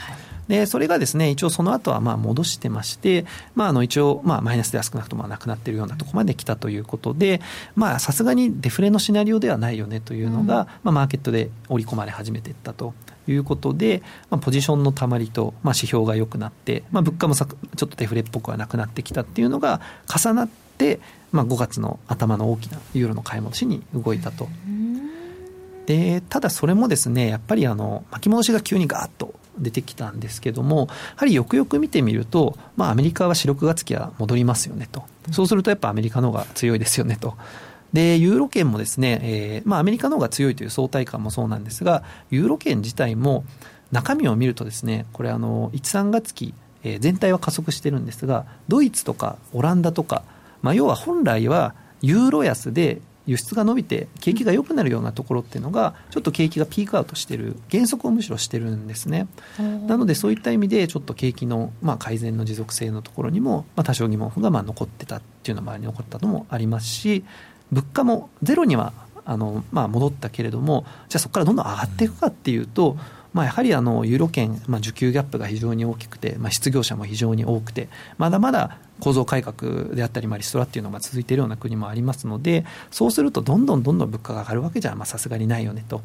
[0.48, 7.42] でそれがですね一応その後はまあ戻してまして、まあ、あの一応まあマイナスでは少なくともなくなっているようなところまで来たということで、
[8.00, 12.94] さすがにデフレのシナリオではないよねというのが、うん、まあ、マーケットで織り込まれ始めていったと。
[13.28, 21.00] いうことで、まあ、ポジションのたまりと、まあ、指標が良くなって、まあ、物価もさちょっとデフレっぽくはなくなってきたっていうのが重なって、
[21.32, 24.48] まあ、5月の頭の大きなユーロの買い戻しに動いたと。
[25.86, 37.36] でただそれもですねやっぱりあの巻き戻しが急にガーッと出てきたんですけどもやはりよくよく見てみると、まあ、アメリカは4、6月期は戻りますよねとそうするとやっぱアメリカの方が強いですよねと。
[37.94, 43.46] で、ユーロ圏もですね、えー、まあアメリカの方が強いという相対感もそうなんですが、ユーロ圏自体も
[43.92, 46.54] 中身を見るとですね、これあの、1、3月期、
[46.84, 50.24] えー、全体は加速してるんですが、ドイツとかオランダとか、
[50.62, 59.28] まあ要は本来はユーロ安で輸出が伸びて景気が良くなるようなところっていうのがちょっと景気がピークアウトしてる減速をむしろしてるんですね。
[59.88, 67.24] なのでそういった意味でちょっと景気のまあ改善の持続性のところにもまあ多少疑問符がまあ残ってたっていうのりに残ったのもありますし
[67.74, 68.94] 物価もゼロには
[69.26, 72.98] あの、まあ、戻ったけれども、じゃあそこからどんどん上がっていくかっていうと、
[73.34, 86.02] まあ、やはりあのユーロ圏、まあ、需給ギャップが非常に大きくて、まあ、失業者も非常に多くて、まだまだ構造改革であったり、まあ、リストラっていうのが続いているような国もありますので、そうすると、どんどんどんどん物価が上がるわけじゃさすがにないよねと。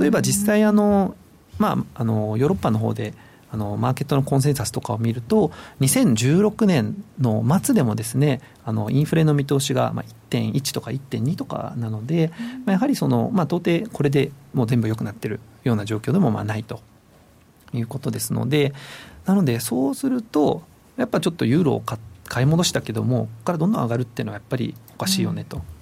[0.00, 1.16] 例えば実際あの、
[1.58, 3.12] まあ、あのヨーロッパの方で
[3.50, 12.30] あのマーケットのコンセンサスとかを見ると2016年の末でもですねあのインフレの見通しがまあ1.1とか1.2とかなので、
[12.66, 16.80] まあ、やはりその、まあ、到底これでもう全部良くなってるような状況でもまあないと
[17.72, 18.74] いうことですので
[19.24, 20.62] なのでそうすると
[20.96, 21.82] やっぱちょっとユーロを
[22.24, 25.58] 買い戻したけどもここからどんどん上がるっていうのはやっぱりおかしいよねと。
[25.58, 25.77] うん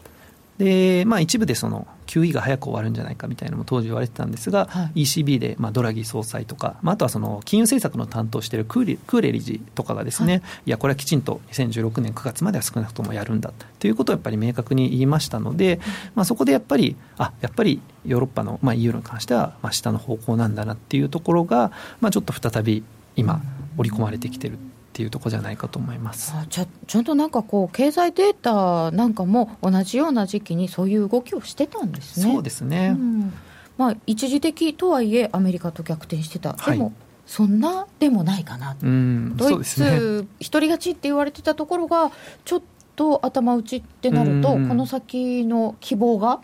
[0.59, 13.87] で、まあ、一部でその QE が早く終わるんじゃないかみたいなのも当時言われてたんですが、はい、ECB で、まあ、ドラギ総裁とか、まあ、あとはその金融政策の担当しているクーレクーレ理事とかがですね、はい、いやこれはきちんと2016年9月までは少なくともやるんだと。
[13.87, 15.79] いうことをやっぱり明確に言いましたので、
[16.17, 22.83] まあ、そこでやっぱりあやっぱりヨーロッパの、まあ、EU に関しては、まあ、下の方向なんだなっていうところが、まあ、ちょっと再び
[23.15, 23.43] 今
[23.79, 24.59] 織り込まれてきてる
[24.97, 26.33] っていうところじゃないかと思います。
[26.49, 32.33] ちゃちゃんとなんかこう経済データなんかも同じような時期にそういう動きをしてたんですね。
[32.33, 33.33] そうですね、うん、
[33.77, 36.95] まあ、一時的とはいえアメリカと逆転してた、はい、でも
[37.27, 42.11] そんなでもないかな、うん、ドイツ、ね、一人勝ちって言われてたところが
[42.47, 42.63] ちょっ
[42.95, 46.41] と頭打ちってなると、うん、この先の希望が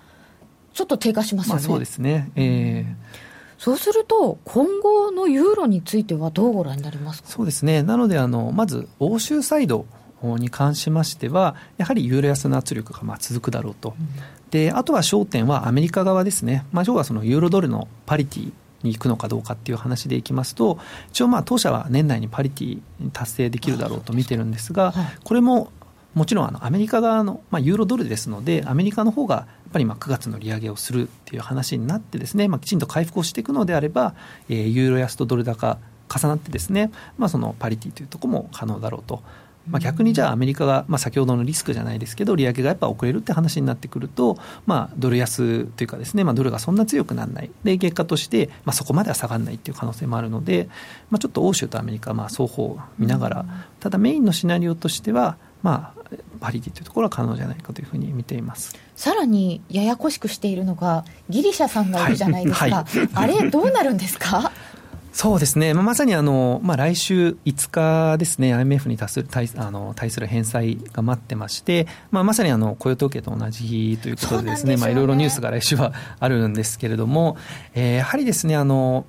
[0.75, 1.61] ちょっと低下しますよね。
[1.63, 3.32] まあ、そうですね、えー
[3.63, 7.29] そうすると、今後のユーロについてはどうご覧になりますか？
[7.29, 9.87] そうですね、なのであの、まず欧州サイド
[10.25, 14.09] に関しましては、やはりユーロ安の圧力がまあ続くだろうと、うん、
[14.51, 20.79] であとは焦点はアメリカ側ですね、まあ、要はそのユーロドルのパリティに行くのかどうかっていう話でいきますと、
[21.13, 22.81] 一応、まあ当社は年内にパリティ
[23.13, 25.71] 達成できるだろうと見てるんですが、これも
[26.15, 34.15] もちろんあのアメリカ側の、まあ、ユーロドルですので、アメリカの方がぱりまあ9月の利上げをするっていう話になってですね、まあ、きちんと回復をしていくのであれば、
[34.49, 35.79] えー、ユーロ安とドル高
[36.15, 39.23] 重なってですね、まあ、そのパリティというところも可能だろうと。
[39.69, 44.37] まあ、逆にじゃあアメリカが、まあ、先ほどのリスクじゃないですけど利上げがやっぱ遅れるって話になってくると、
[44.67, 47.51] まあ、ドル安というかですね、まあ、ドルがそんな強くならない。
[47.63, 50.69] で結果として、まあ、そこまでは下がらないっていう可能性もあるので、
[51.11, 53.47] まあ、ちょっと欧州とアメリカまあ双方見ながら
[53.79, 55.92] ただメインのシナリオとしてはまあ、
[56.41, 58.77] パリティというところは可能じゃないかというふうに見ています。
[58.97, 62.73] さらにややこしくしているのがギリシャさんがいるじゃないですか、はい。
[62.73, 64.53] はい、あれどうなるんですか？
[65.13, 77.37] そうですね、まあ、まさにあの、まあ、来週5日ですね、IMF に対する対あの対する返済が待ってまして、まあ、まさにあの雇用統計と同じ日ということでですね、まあ、いろいろニュースが来週はあるんですけれども、
[77.75, 79.05] えー、やはりですね、あの、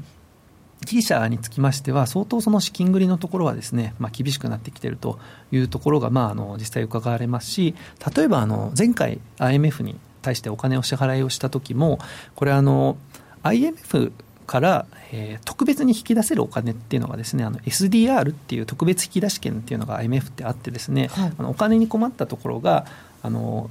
[0.85, 5.19] ギリシャにつきましては、相当その資金繰りのところはですね、まあ、厳しくなってきていると
[5.51, 7.75] いうところが、まあ、あの実際伺われますし、
[8.15, 11.99] 例えばあの前回 IMF に対してお金を支払いをした時も、
[12.35, 12.97] これあの、
[13.43, 14.11] IMF
[14.45, 22.85] から、えー、特別に引き出せるお金っていうのがですねあの SDR っていう特別引き出し権っていうのが IMF ってあってですね、はい、あのお金に困ったところが
[23.21, 23.69] あの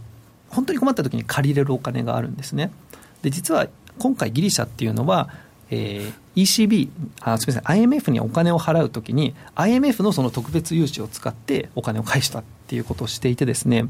[0.48, 2.70] 本当に困った時に借りれるお金があるんですね。
[3.22, 5.30] で実は今回ギリシャっていうのは、
[5.74, 6.90] えー、ECB
[7.22, 13.86] あすみません IMF にお金を払うときに IMF のその特別融資を使ってお金を返したっていうことをしていてですね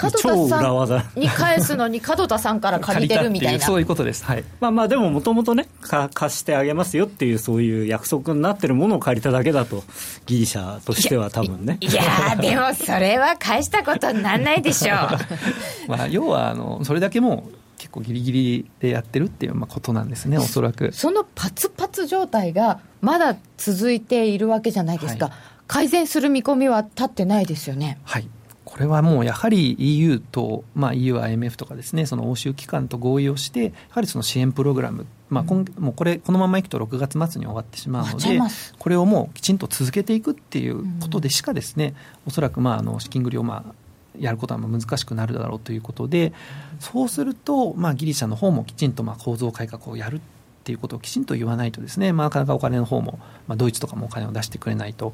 [0.00, 3.64] 門田さんに返すのに門田さんから借りてるみたいな。
[3.64, 5.68] そういうことです、はい、まあまあでももともとね
[6.14, 9.84] 貸してあげますよっていうそういう約束になってるものを借りただけだと
[10.26, 11.76] ギリシャとしては多分ね。
[11.80, 14.98] いやでもそれは返したことにならないでしょう。
[15.86, 20.92] まあ要はあのそれだけもう結構ギリギリでやってるっていうまあことなんですねおそらく。
[20.92, 25.34] そのパツパツ状態がまだ続いているわけじゃないですか、はい、
[25.66, 27.98] 改善する見込みは立ってないですよね。
[28.04, 28.28] はい。
[28.64, 38.40] これはもうやはり EU と、まあ、EU、IMF とかですね、その欧州機関と合意をして、やはりその支援プログラム、まあ、今もうこれ、このままいくと6月末に終わってしまうので、
[38.78, 41.94] これをもうきちんと続けていくっていうことでしかですね、
[42.26, 43.74] おそらくまああの資金繰りをまあ
[44.18, 46.32] やることは難しくなるだろうということで、
[46.78, 50.20] そうすると、まあ、ギリシャの方もきちんとまあ構造改革をやるっ
[50.64, 55.12] ていうことをきちんと言わないとですね、まあ、なかなかお金の方も、まあ、ドイツとかもお金を出してくれないと。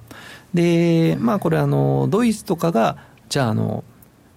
[0.55, 2.99] で、まあ、これあの、ドイツとかが
[3.29, 3.85] じゃああの、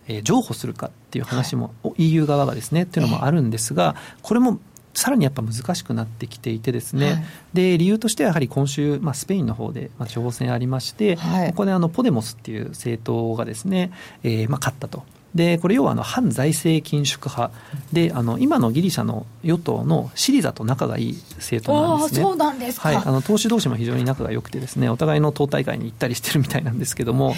[0.08, 4.60] えー、譲歩するかっていう話も、はい、EU 側がですねっていうのもあるんですが、これも
[4.94, 7.24] さらにやっぱ難しくなってきていてですね、はい、
[7.54, 13.92] で理由としてはやはり今週、まあ、スペインの方で、まあ、地方選ありまして、はい、ここであのポデモスっていう政党がですね、
[14.24, 15.04] えーまあ、勝ったと。
[15.34, 17.52] でこれ要はあの反財政緊縮派。
[17.92, 22.22] であの今のギリシャの与党のシリザと仲がいい政党なんですね。
[22.22, 27.34] そうなんですか、はい、あの党首同士も非常に仲が良くてですねお互いの党大会に行ったりしてるみたいなんですけども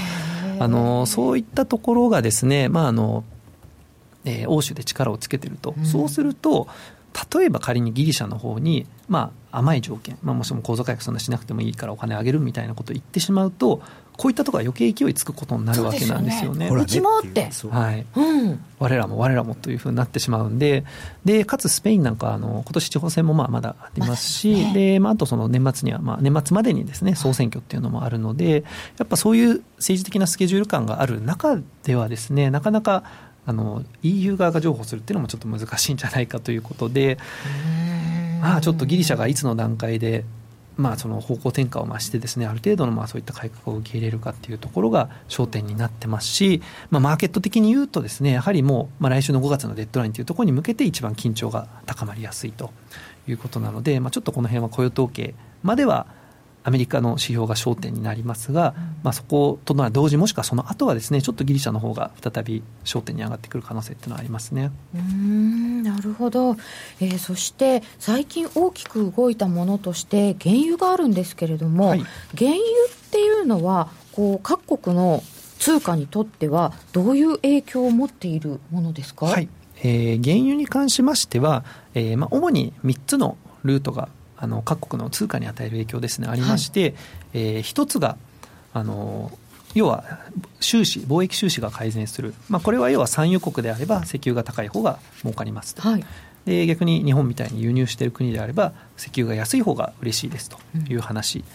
[0.59, 3.23] あのそういったところがですね、まああの
[4.25, 6.67] えー、欧州で力をつけてると、うん、そうすると
[7.33, 13.81] 例えば仮にギリシャの方に、まあ、甘い条件、まあ、もしも口座改革そんなしなくてもいいからお金あげるみたいなことを言ってしまうと
[14.17, 16.69] こういったところは余計勢いつくことになるわけなんですよね。
[16.69, 18.05] うちもって、はい。
[18.15, 20.85] うん、我らも我らもというふうになってしまうんで
[21.25, 28.63] でかつスペインなんかあの今年地方選もまあまだありますし、まあ、でまあ、あとその年末には、まあ、年末までにですね総選挙っていうのもあるので
[28.97, 33.03] やっぱそういう政治的なスケジュール感がある中ではですねなかなか
[33.45, 37.17] あの EU 側が譲歩するっていうのもちょっと難しいんじゃないかということで、
[38.41, 40.23] まあ、ちょっとギリシャがいつの段階で
[40.77, 52.71] まあ、その方向転換を増してですねある程度のまあそういった改革を受け入れるかっていうところが焦点になってますし、まあ、マーケット的に言うとですねやはりもう、まあ、来週の5月のデッドラインというところに向けて一番緊張が高まりやすいと
[53.27, 55.33] いうことなので、まあ、ちょっとこの辺は雇用統計
[55.63, 56.07] までは
[56.65, 64.71] アメリカの指標が焦点になりますが、まあ、そことの同時もしくはその後はですねちょっとギリシャの方が再び焦点に上がってくる可能性っていうのはありますね。
[64.95, 66.57] うんなるほど、
[66.99, 71.99] えー、そして最近大きく動いたものとして原油があるんですけれども、はい、
[72.35, 72.61] 原油っ
[73.11, 75.21] ていうのはこう各国の
[75.59, 79.47] 通貨にとってはどういう影響を持っているものですか、はい。
[79.83, 81.63] えー、原油に関しましては、
[81.93, 86.93] えーまあ、主に3つのルートがあの各国の通貨に与える影響ですねありまして、はい、
[87.33, 88.17] えー、一つが
[88.73, 89.31] あの
[89.73, 90.03] 要は
[90.59, 96.05] 収支貿易収支が改善する、まあ、これは要は産油国であれば石油が高い方が儲かりますと、はい、
[96.45, 100.57] で逆に日本みたいに輸入している国であれば石油が安い方が嬉しいですと
[100.89, 101.45] いう話、うん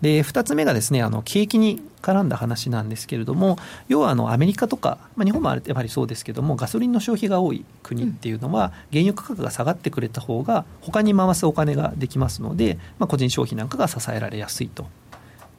[0.00, 14.86] で2つ目がですねあの景気に絡んだ話なんですけれども要はあのアメリカとか、まあ、日本もやっぱりそうですけどもガソリンの消費が多い国っていうのは、原油価格が下がってくれた方が他に回すお金ができますので、まあ、個人消費なんかが支えられやすいと。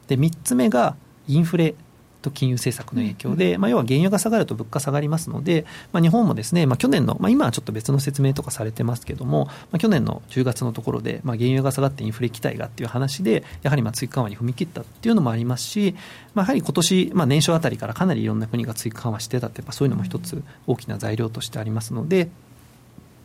[0.08, 0.96] で3つ目が
[1.28, 1.74] インフレ
[2.22, 15.94] と金融政策の影響で、まあ、要は原油が下がると物価下がりますので、まあ、日本もですね、まあ、去年の、まあ、今はちょっと別の説明とかされてますけども、まあ、去年の10月のところで、まあ、原油が下がってインフレ期待がっていう話で、やはりまあ追加緩和に踏み切ったっていうのもありますし、
[16.34, 22.28] まあ、やはり今年、まあ、年初あたりからかなりいろんな国が追加緩和してたって、そういうのも一つ大きな材料としてありますので、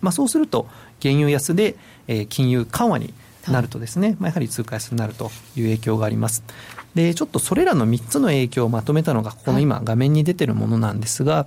[0.01, 0.67] まあ、そうすると、
[1.01, 1.75] 原油安で、
[2.07, 3.13] えー、金融緩和に
[3.51, 6.43] なるとですね、まあ、やはり通貨安になるという影響があります。
[6.97, 11.45] で、ちょっとそれらの3つの影響をまとめたのが、ここの今画面に出てるものなんですが、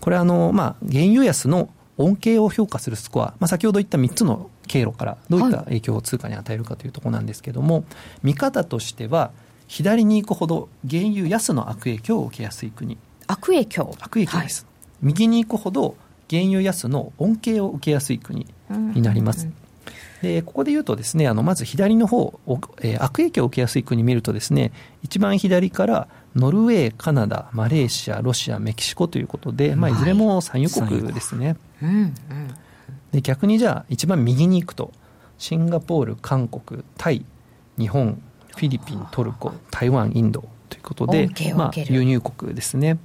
[0.00, 1.68] これあの、まあ、原油安の
[1.98, 7.84] 恩恵を評価するスコア、まあ、先ほど言った3つの経路からどういった影響を通貨に与えるかというところなんですけれども、はい、
[8.22, 9.32] 見方としては
[9.68, 12.96] 左に行くほど原油安の悪影響を受けやすい国。
[13.26, 13.94] 悪影響。
[14.00, 14.68] 悪影響です、は
[15.02, 15.96] い、右に行くほど
[16.30, 19.46] 原油安の恩恵を受けやすい国になります、
[20.22, 31.48] でここで言うとですねあのまず左の方を、えー、悪影響を受けやすい国見るとですね一番左からノルウェー、カナダ、マレーシア、ロシア、メキシコということで、まあ、いずれも産油国ですね。
[31.48, 32.14] はいうんうん、
[33.12, 34.92] で逆にじゃあ一番右に行くと
[35.38, 37.24] シンガポール、韓国、タイ、
[37.78, 38.20] 日本、
[38.54, 42.98] フィリピン、トルコ、台湾、インドということで、まあ、輸入国ですね。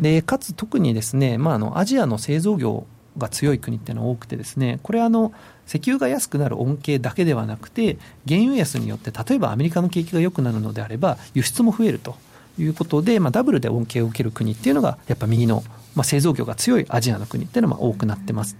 [0.00, 2.86] でかつ特にですね、まあ、あのアジアの製造業
[3.16, 5.32] が強い国っていうのは多くてですねこれはあの
[5.68, 12.16] 石油が安くなる恩恵だけではなくて原油安によって例えばアメリカの景気が良くなるのであれば輸出も増えると
[12.58, 15.62] いうことで、まあ、ダブルで恩恵を受ける国っていうのがやっぱ右の、
[15.94, 18.56] まあ、製造業が強いアジアの国っていうのは多くなってます。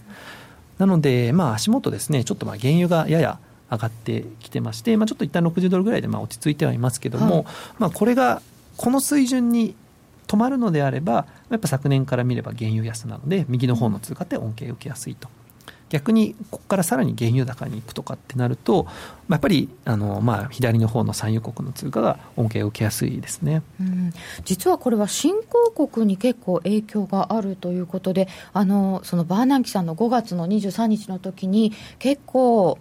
[0.79, 3.41] なので、まあ、足元ですねちょっとまあ原油がやや
[3.71, 7.45] 上がってきてまして、まあ、ちょっと一旦60ドルぐらいでまあ落ち着いてはいますけども、はい、
[7.79, 8.41] まあ、これが
[8.77, 9.75] この水準に
[10.29, 15.29] 止まるのであれば、やっぱ昨年から見れば原油安なので、右の方の通貨って恩恵を受けやすいと。
[15.91, 18.87] 逆にここからさらに原油高に行くとかってなると、
[19.29, 24.13] やっぱりあの、まあ、左の方の産油国の通貨が恩恵を受けやすいですね、うん、
[24.45, 32.79] 実はこれは新興国に結構影響があるということで、あのそのバーナンキさんの5月の23日の時に、結構、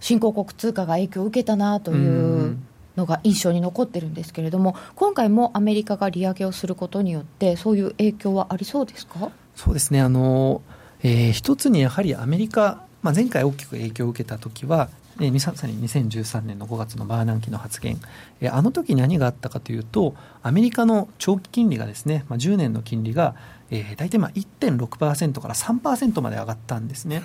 [0.00, 2.58] 新興国通貨が影響を受けたなという
[2.96, 9.30] のが印象に残ってるんですけれども、今回もアメリカが利上げをすることによって、そういう影響はありそうですか？
[9.54, 10.00] そうですね。
[10.00, 10.60] あの、
[11.02, 14.88] えー、一つにやはりアメリカ、まあ、前回大きく影響を受けたときは、
[15.20, 18.00] えー、さに2013年の5月のバーナンキの発言、
[18.40, 23.34] えー、あの時何があったかというと、アメリカの長期金利がですね、まあ、10年の金利が、
[23.70, 27.22] えー、大体まあ1.6%から3%まで上がったんですね、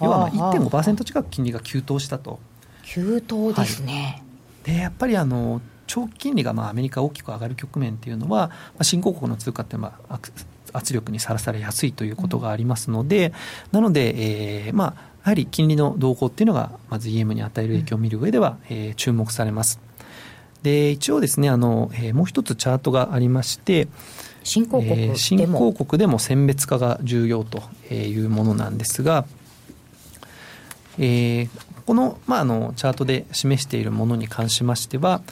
[0.00, 2.38] 要はまあ1.5%近く金利が急騰したと。
[2.82, 4.22] 急騰ですね、
[4.64, 4.74] はい。
[4.74, 10.20] でやっぱりあの長期金利がまあアメリカ大きく上がる局面っていうのは、まあ、新興国の通貨ってまあ
[10.72, 13.32] 圧力にさらされやすいということがありますので、うん、
[13.72, 19.80] なので、えー、まあやはり金利の動向っていうのがまず EM に与える影響を見る上では、うん、えー、注目されます。
[20.62, 23.88] で一応ですねあの、えー、もう一つチャートがありまして
[24.42, 27.62] 新興国でも、えー、新興国でも選別化が重要と
[27.92, 29.24] いうものなんですが、
[30.98, 31.48] えー、
[31.86, 35.22] この,、まあ、あのチャートで示しているものに関しましては、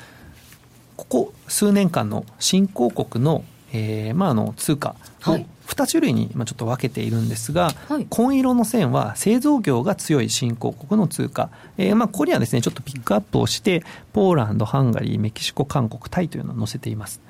[0.96, 4.96] ここ数年間の新興国の,、えーまあ、あの通貨
[5.26, 17.20] を2種類にちょっと分けているんですが、はい、紺色の線は製造業が強い新興国の通貨、えーまあ、ここにはですねちょっとピックアップをして、ポーランド、ハンガリー、メキシコ、韓国、タイというのを載せています。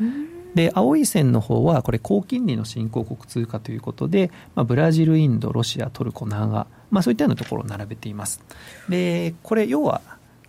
[0.55, 8.41] で青い線の方はこれ高金利の新興国通貨ということで、まあ、ブラジル、インド、ロシア、トルコ、ナガまあ、そういったようなところを並べています。
[8.89, 10.01] でこれ要は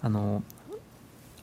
[0.02, 0.44] あの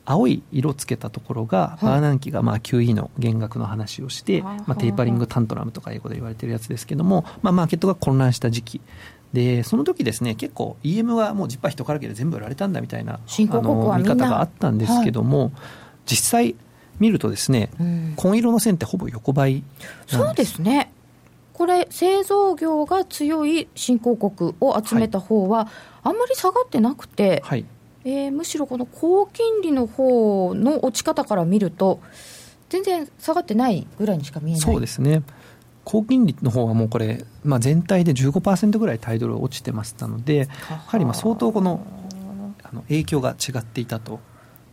[0.06, 8.80] 青い色つけたところが、バーナンキがまあ QE の減額の話をして、まあ、テーパリングタントラムとか英語で言われてるやつですけども、まあ、マーケットが混乱した時期。
[9.32, 15.52] でその時ですね結構 EM はもうジッパー人からけで全部売られたんだみたいなあの見方があったんですけども、はい、
[16.06, 16.54] 実際
[17.00, 19.62] 見るとですね、うん、紺色の線ってほぼ横ばい
[20.06, 20.92] そうですね。
[21.52, 25.68] これ、製造業が強い新興国を集めた方は、
[26.02, 27.64] あんまり下がってなくて、はい、
[28.06, 32.00] えー、むしろこの高金利の方の落ち方から見ると、
[32.68, 34.60] 全然下がってないぐらいにしか見えない。
[34.60, 35.24] そうですね。
[35.84, 40.46] 高金利の方はもうこれ、まあ、全体で15%ぐらいタイドル落ちてましたので、や
[40.86, 41.84] はりまあ相当この
[42.62, 44.20] あの影響が違っていたと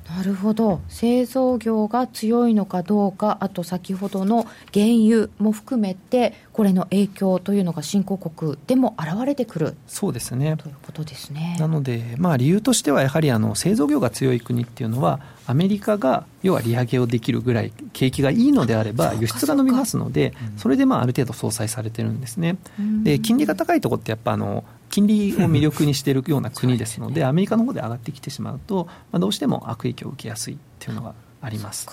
[0.10, 0.82] なるほど。
[0.90, 9.76] 製造業が強いのかどうかあと先ほどの原油も含めてこれの影響というのが新興国でも現れてくる。
[9.88, 10.56] そうですね。
[10.58, 11.58] ということですね。
[11.60, 22.58] なので、まあ、理由としてはやはりあの製造業が強い国っていうのはアメリカが要は利上げをできるぐらい景気がいいのであれば輸出が伸びますのでそれでまあある程度相殺されてるんですね。
[23.04, 31.90] で金利が高いところってやっぱあの金利を魅力にしているような国ですので、アメリカの方で上がってきてしまうと、まあ、どうしても悪影響を受けやすいっていうのがあります。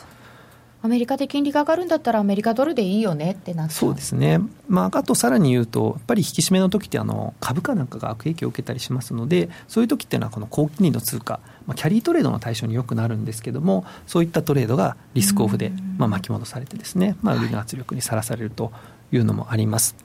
[0.82, 18.70] アメリカで金利が上がるんだったら、アメリカドルでいいよねってなってそうですね、まあ、あとさらに言うと、やっぱり引き締めの時ってあの株価なんかが悪影響を受けたりしますので、そういう時っていうのは、この高金利の通貨、まあ、キャリートレードの対象によくなるんですけども、そういったトレードがリスクオフで、まあ、巻き戻されてですね、まあ、売りの圧力にさらされると
[19.12, 19.96] いうのもあります。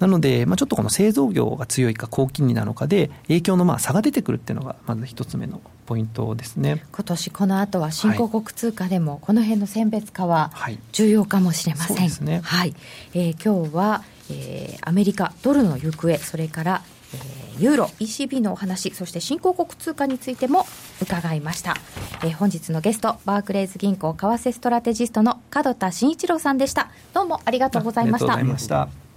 [0.00, 6.84] なので、まあ、ちょっとこの製造業が強いか高金利なのかで影響のまあ差が出てくるっていうのがまず一つ目のポイントですね。
[6.90, 10.50] 今年この後は新興国通貨でもこの辺の選別化は
[10.92, 12.74] 重要かもしれません、はい、ね、はい、
[13.14, 16.82] えー、今日は、えー、アメリカドルの行方それから
[17.12, 20.66] えー、ユーロ ECB のお話そして新興国通貨についても
[21.02, 21.76] 伺いました、
[22.22, 26.90] えー、本日のゲストバークレーズ銀行為替ストラテジストの門田慎一郎さんでした。
[27.12, 29.09] どうもありがとうございました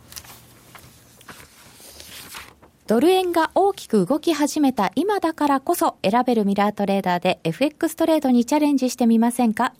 [2.85, 9.73] ドル円が大きく動き始めた今だからこそ選べるミラートレーダーで FX トレードにチャレンジしてみませんか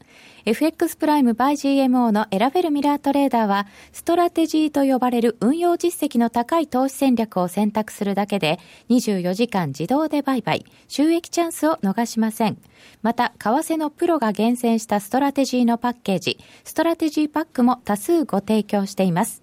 [0.46, 1.52] ？FX プライム by
[1.86, 8.58] GMO の選べるミラートレーダーはストラテジーと呼ばれる運用実績の高い投資戦略を選択するだけで
[8.90, 12.58] 24時間自動で売買、収益チャンスを逃しません。
[13.02, 19.43] また、為替のプロが厳選したストラテジーのパッケージ、ストラテジーパックも多数ご提供しています。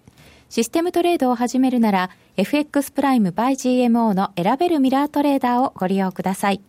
[0.51, 6.59] システムトレードを始めるなら FX プライム by GMO の選べるミラートレーダーをご利用ください。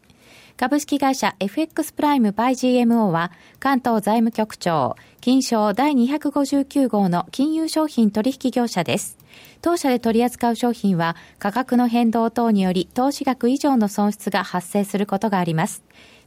[0.57, 9.19] 株式会社 FX プライム by GMO は関東財務局長、金賞第259号の金融商品取引業者です。
[9.63, 15.83] 当社で取り扱う商品は価格の変動等により投資額以上の損失が発生することがあります。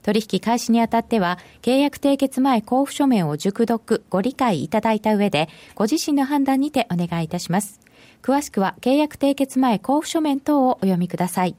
[0.06, 7.80] 取引開始にあたっては、契約締結前交付書面を熟読、ご理解いただいた上で、ご自身の判断にてお願いいたします。
[8.22, 11.56] 詳しくは契約締結前交付書面等をお読みください。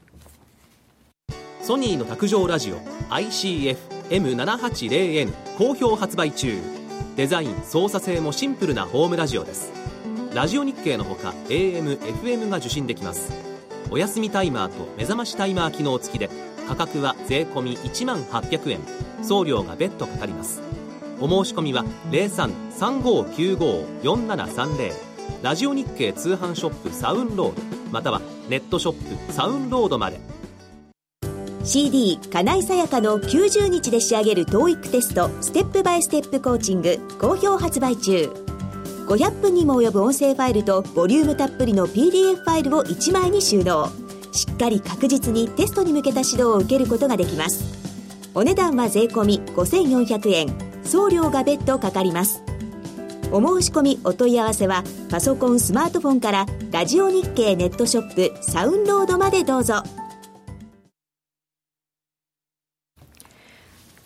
[1.61, 2.77] ソニーの卓上ラジオ
[3.09, 6.57] ICF-M780N 好評発売中。
[7.17, 9.73] デザイン操作性もシンプルなホームラジオです。
[10.33, 13.33] ラジオ日経のほか AM、FM が受信できます。
[13.91, 16.29] お休みタイマーと目覚ましタイマー機能付きで
[16.67, 18.81] 価格は税込1万800円。
[19.23, 20.61] 送料が別途かかります。
[21.19, 24.93] お申し込みは0335954730
[25.41, 27.61] ラジオ日経通販ショップサウンロード。
[27.91, 30.19] またはネットショップサウンロードまで。
[31.63, 35.29] CD 金井さやかの90日で仕上げる TOEIC テスト。
[35.41, 36.99] ステップバイステップコーチング。
[37.19, 38.29] 好評発売中。
[39.07, 43.89] 500分にも及ぶ音声ファイルとボリュームたっぷりの PDF ファイルを1枚に収納。
[44.37, 47.65] しっかり確実にテストに向けた指導を受けることができます。
[48.35, 50.67] お値段は税込5400円。
[50.83, 52.43] 送料が別途かかります。
[53.31, 59.83] お申し込みお問い合わせはパソコンスマートフォンからラジオ日経ネットショップサウンロードまでどうぞ。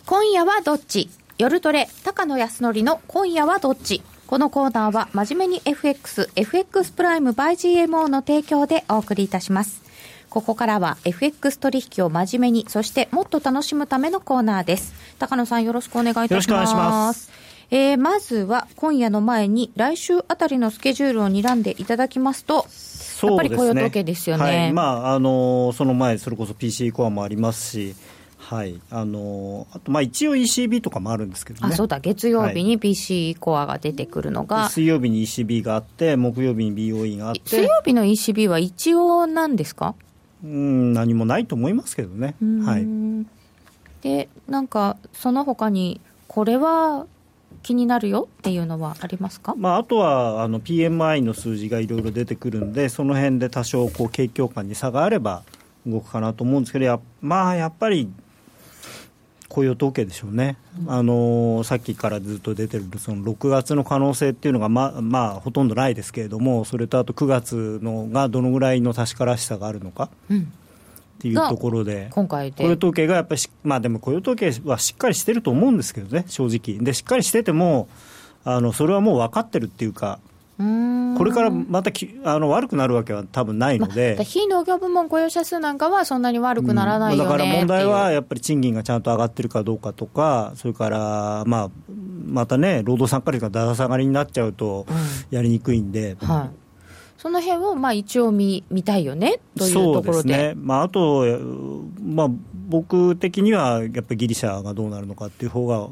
[0.08, 1.10] 今夜はどっち？
[1.38, 4.02] 夜トレ高野康則の今夜はどっち？
[4.26, 9.91] このコーナーは真面目に FX、FX プライム by GMO の提供でお送りいたします。
[10.32, 14.94] ここからは FX 取引を真面目に、そしてもっと楽しむためのコーナーです。
[15.20, 16.32] 高野さんよろしくお願いいたします。
[16.32, 17.30] よろしくお願いします。
[17.70, 22.66] えー、まずは今夜の前に来週あたりのスケジュールを睨んでいただきますと、
[23.24, 24.44] やっぱり雇用統計ですよね。
[24.44, 27.96] はい、まああのその前それこそ PC コアもありますし。
[28.38, 39.96] はい、あのあとまあ一応 ECB とかもあるんですけどね、あそうだ、月曜日に PC コアが出てくるのが、はい、水曜日に ECB があって、木曜日に BOE があって、水曜日の ECB は一応なんですか？
[40.44, 42.36] うん何もないと思いますけどね。
[42.66, 42.88] はい、
[44.02, 47.06] でなんかその他にこれは
[47.64, 55.44] 気になるよっていうのはありますか、まあ、あとはあの PMI の数字がいろいろ出てくるんで、その辺で多少こう景況感に差があれば
[55.86, 58.10] 動くかなと思うんですけど、やまあ、やっぱり
[59.52, 70.10] 雇用統計でしょうね、うん、あのさっきからずっと出てるその6月の可能性っていうのが、ままあ、ほとんどないですけれども、それとあと9月のがどのぐらいの確からしさがあるのか。
[70.30, 70.54] うん
[71.12, 76.84] っていうところで、今回雇用統計がやっぱりまあでも雇用統計はしっかりしてると思うんですけどね、正直。
[76.84, 77.88] で、しっかりしてても、
[78.44, 80.18] あのそれはもう分かってるっていうか、
[81.18, 91.72] これからまたきあの悪くなるわけは多分ないので、まあ、非農業部門雇用者数なんかはそんなに悪くならないよね、うん、だから問題はやっぱり賃金がちゃんと上がってるかどうかとか、それから、まあ、
[92.26, 94.86] またね、労働参加率がだだ下がりになっちゃうと、
[95.30, 96.18] やりにくいんで。
[96.22, 96.62] うんはい
[97.22, 100.06] その辺をまあ一応見見たいよねというところで。
[100.06, 100.54] そうですね。
[100.56, 101.24] まああと
[102.04, 102.30] まあ
[102.72, 105.88] 僕的にはやっぱりギリシャがどうなるのかっていう方が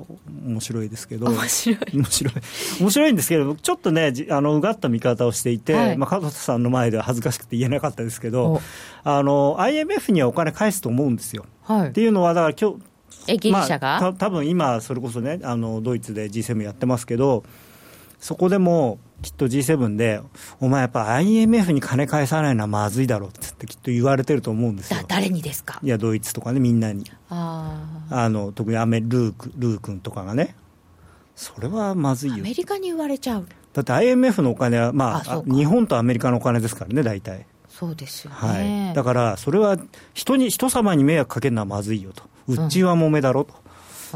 [0.46, 1.28] 面白いですけど。
[1.28, 1.78] 面白い。
[1.94, 2.34] 面白い。
[2.80, 8.62] 面白いんですけど、ちょっとね、あの、うがった見方をしていて、はい、まあ、加藤さんの前では恥ずかしくて言えなかったですけど、
[9.04, 11.46] あの、IMF にはお金返すと思うんですよ。
[11.64, 12.90] はい、っていうのは、だから今日、
[13.28, 17.44] え、ギリシャが、まあ、多分今、それこそね、あの、ドイツで G7 やってますけど、
[18.20, 20.22] そこでも、きっと G7 で、
[20.60, 25.00] お前やっぱ IMF に金返さないのはまずいだろうってきっと言われてると思うんですよ。
[25.08, 25.80] 誰にですか？
[25.84, 27.04] いや、ドイツとかね、みんなに。
[27.30, 30.56] ああの特にアメルークルー君とかがね、
[31.36, 32.38] それはまずいよ。
[32.38, 33.48] アメリカに言われちゃう。
[33.74, 37.46] だって IMF のお金は、まあ、あ日本とアメリカのお金ですからね、大体。
[37.70, 39.78] そうですよ、ね、はい、だから、それは
[40.14, 43.54] 人に人様に迷惑かけるのはまずいよと、うちはもめだろと。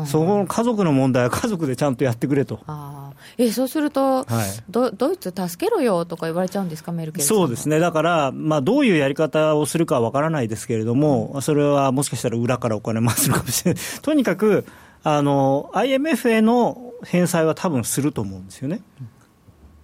[0.06, 2.60] そこの家族の問題は家族でちゃんとやってくれと。
[2.68, 4.26] あえそうすると、はい、
[4.70, 14.66] ド、ドイツ助けろよとか言われちゃうんですか、メルケルそうですね、だから、まあ、どういうやり方をするかは分からないですけれども、うん、それはもしかしたら裏からお金回すのかもしれない、 とにかく、
[15.04, 18.82] IMF への返済は多分すると思うんですよね、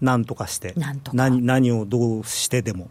[0.02, 0.74] なんとかして、
[1.14, 2.90] 何何をどうしてでも。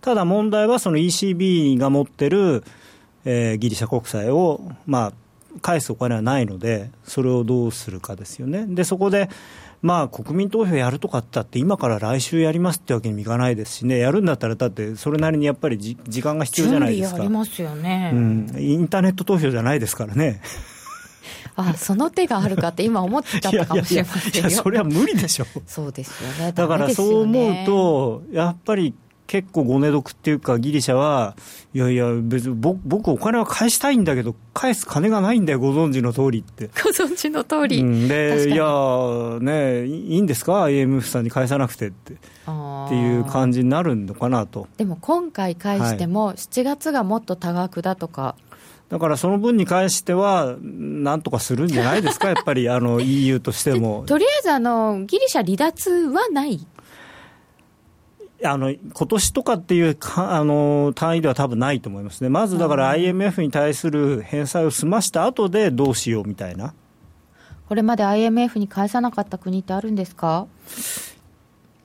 [0.00, 2.62] ただ問題は、その ECB が持ってる、
[3.24, 5.12] えー、ギリシャ国債を、まあ、
[5.60, 8.66] 返すお金はないので、それをどうするかですよね。
[8.66, 9.28] で、そこで、
[9.82, 17.20] まあ、国民投票やるとかってって今から来週やりますってわけにもいかないですしね、やるんだったら、だってそれなりにやっぱりじ時間が必要じゃないですか。
[17.20, 20.40] ありますよね、うん、インターネット投票じゃないですからね。
[21.54, 24.30] あその手があるかって今思っちゃったかもしれませんよ。
[24.34, 25.46] いやいやそれは無理でしょ。
[25.66, 26.52] そうですよね。
[26.52, 28.94] だからそう思うと、やっぱり
[29.26, 31.36] 結構ごね得っていうか、ギリシャは、
[31.74, 36.68] いやいや、別に僕、僕お金は返したいんだけど、返す金がないんだよ、ご存知の通りって。
[36.82, 37.80] ご存知の通り。
[37.80, 38.64] うん、で、いや、
[39.40, 42.14] ね、いいんですか、IMF さんに返さなくてって。
[42.14, 44.68] っていう感じになるのかなと。
[44.76, 48.36] でも今回返しても、7月がもっと多額だとか。
[48.88, 54.04] だからその分に関しては、なんとかするんじゃないですか、やっぱりあの EU としても。
[54.06, 56.64] とりあえずあの、ギリシャ離脱はない
[58.44, 66.74] あの今年とかっていうかあの単位では多分ないと思いますね、まずだから IMF に対する返済を済ました後でどうしようみたいな。
[67.68, 70.46] これまで IMF に返さなかった国ってあるんですか？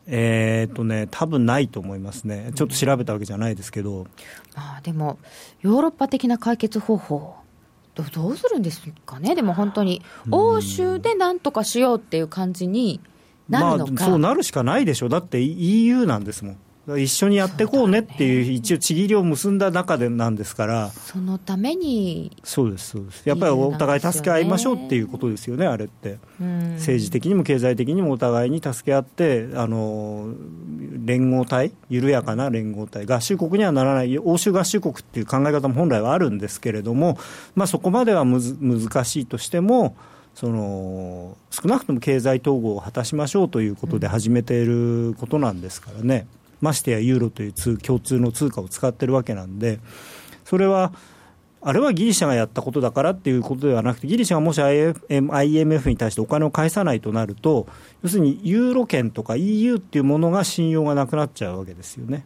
[0.07, 4.07] えー、っとね、多分ないと思いますね、ちょっと調べたわけじゃないですけど。
[4.55, 5.19] あでも、
[5.61, 7.35] ヨーロッパ的な解決方法、
[7.95, 13.11] どどうするんですかね、でも本当に、欧州でなんとかしようっていう感じになるのか、
[13.59, 16.57] まあ、そうなるしかないでしょ、だって EU なんですもん。
[16.87, 22.35] 一緒にやっていこうねっていう、一応、ちぎりを結んだ中でなんですから、そのために。
[22.43, 30.33] そうです、そうです、やっぱりお互い助け合いましょうっていうことですよね、あれって、政治的にも経済的にもお互いに助け合って、あの
[31.05, 37.19] 連合体、緩やかな連合体、合衆国にはならない、欧州合衆国っていう考え方も本来はあるんですけれども、
[37.53, 39.95] まあ、そこまではむず難しいとしても、
[40.41, 46.25] その少なくとも経済統合を果たしましょうということで始めていることなんですからね、
[46.61, 49.79] ましてやユーロという通共通の通貨を使ってるわけなんで、
[50.43, 50.93] それは、
[51.61, 57.67] あれはギリシャがやったことだからっていうことではなくて、ギリシャがもし IMF に対してお金を返さないとなると、
[58.01, 62.25] 要するにユーロ圏とか EU っていうものが信用がなくなっちゃうわけですよね。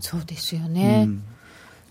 [0.00, 1.22] そうですよね、うん、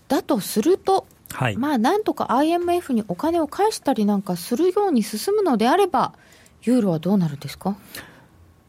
[0.08, 6.14] だとすると、はい、まあなんとか IMF にお金を返したりなんかするように進むのであれば、
[6.62, 7.76] ユーロはどうなるんですか？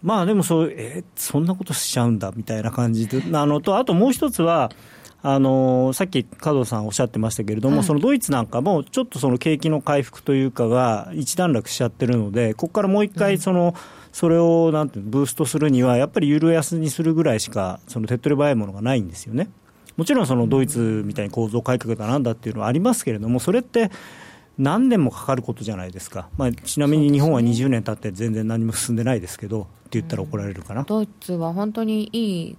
[0.02, 4.72] まあでもそう、えー、そんなことしちゃうんだみたいな感じで、あのとあともう一つは、
[5.22, 13.74] あのさっき加藤さんおっしゃってましたけれども、はい、そのドイツなんかも、ちょっとその景気の回復というかが一段落しちゃってるので、ここからもう一回その、うん、
[14.12, 19.50] それをなんてブーストするには、やっぱりユーロ安にするぐらいしか、その手っ取り早いものがないんですよね。
[19.98, 23.92] もちろんそのドイツみたいに構造改革だなんだっていうのはありますけれども、それって
[24.58, 32.56] 何年もかかることじゃないですか、まあ、ちなみに日本は20年経って全然何も進んでないですけど、って言ったら怒られるかな、ドイツは本当にいい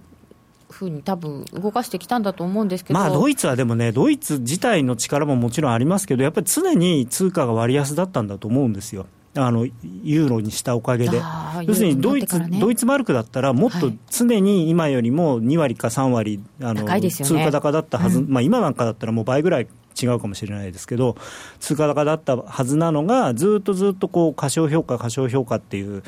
[0.69, 9.05] ふうに多分動かしてきたんだと思うんですけど、まあ、ドイツはでもね、ドイツ自体の力ももちろんありますけど、やっぱり常に通貨が割安だったんだと思うんですよ。
[9.37, 9.65] あの
[10.03, 11.21] ユーロにしたおかげで、
[11.63, 19.67] 要するにドイツ、ね、ドイツマルクだったら、もっと常に今よりも2割か3割、あの、ね、通貨高だったはず、うん、まあ、今なんかだったらもう倍ぐらい
[20.01, 21.15] 違うかもしれないですけど、
[21.59, 26.03] 通貨高だったはずなのが、ずっとずっとこう過小評価、過小評価っていう。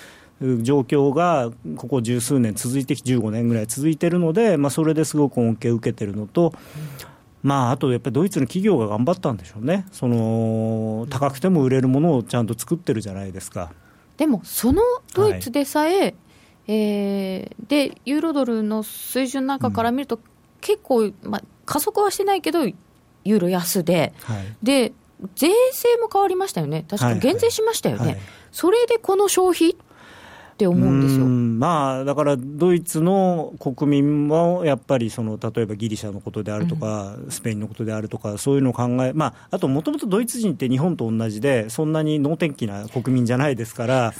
[0.61, 6.53] 状況がここ十数年続いてき15年ぐらい続いてるので、まあ、それですごく恩恵を受けてるのと、
[7.41, 13.71] まあ、あとやっぱりドイツの企業が頑張ったんでしょうね、その高くても売れるものをちゃんと作ってるじゃないですか。
[14.17, 14.81] でも、その
[15.13, 16.15] ドイツでさえ、はい、
[16.67, 20.21] えー、でユーロドルの水準なんかから見ると、うん、
[20.59, 24.91] 結構、まあ、加速はしてないけど、ユーロ安で、はい、で
[25.35, 28.15] 税制も変わりましたよね、確か減税しましたよね、はい。
[28.15, 28.19] はい、
[28.51, 29.75] それでこの消費っ
[30.59, 31.25] て思うんですよ。
[31.25, 44.13] まあ、だからドイツの国民もやっぱりその例えばギリシャのことであるとか、うん、スペインのことであるとか、そういうのを考え、まあ、あともともとドイツ人って日本と同じで、そんなに能天気な国民じゃないですから。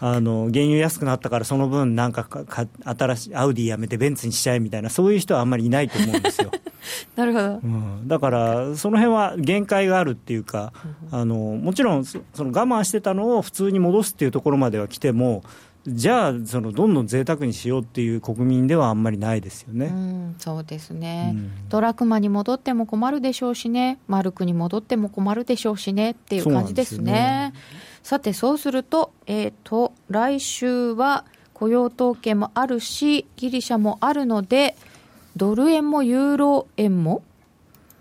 [0.00, 6.52] あの原油安くなったからその分なんかか新しいアウディやめてベンツにしちゃえみたいなそういう人はあんまりいないと思うんですよ。
[7.16, 10.72] なるほど、うん、だからその辺は限界があるっていうか、
[11.10, 15.42] あのもちろんその我慢してたのを普通に戻すっていうところまでは来ても
[15.88, 23.98] じゃあそのどんどん贅沢にしようっていう国民ではあんまりないですよね、うん、そうですね、うん、ドラクマに戻っても困るでしょうしね。
[24.06, 27.52] マルクに戻っても困るでしょうしねっていう感じですね、ね、
[28.02, 31.24] さてそうすると,、えーと、来週は
[31.54, 34.76] 雇用統計もあるしギリシャもあるので
[35.36, 37.22] ドル円もユーロ円も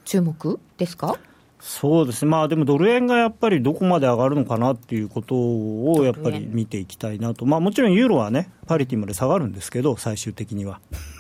[0.06, 1.18] 注目ですか？
[1.60, 10.80] そうですね、まあ、でもドル円がやっぱりどこまで上がるのかなっていうことをやっぱり見ていきたいなと、まあ、もちろんユーロはね、パリティまで下がるんですけど、最終的には。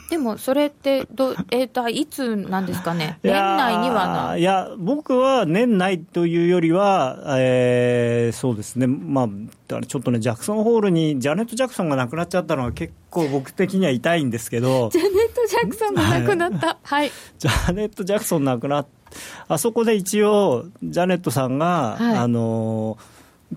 [0.09, 9.27] でもそれってど、えー、いつなんですかね、年内にはないや、僕は年内というよりは、えー、そうですね、まあ、
[9.85, 18.96] ちょっとね、ジャクソンホールにジャネット・ジャクソンが亡くなっちゃったのは、結構僕的には痛いんですけど、ジャネット・ジャクソンが亡くなった、はい、ジャネット・ジャクソン亡くなって、
[19.47, 22.97] あそこで一応、ジャネットさんが、はい、あの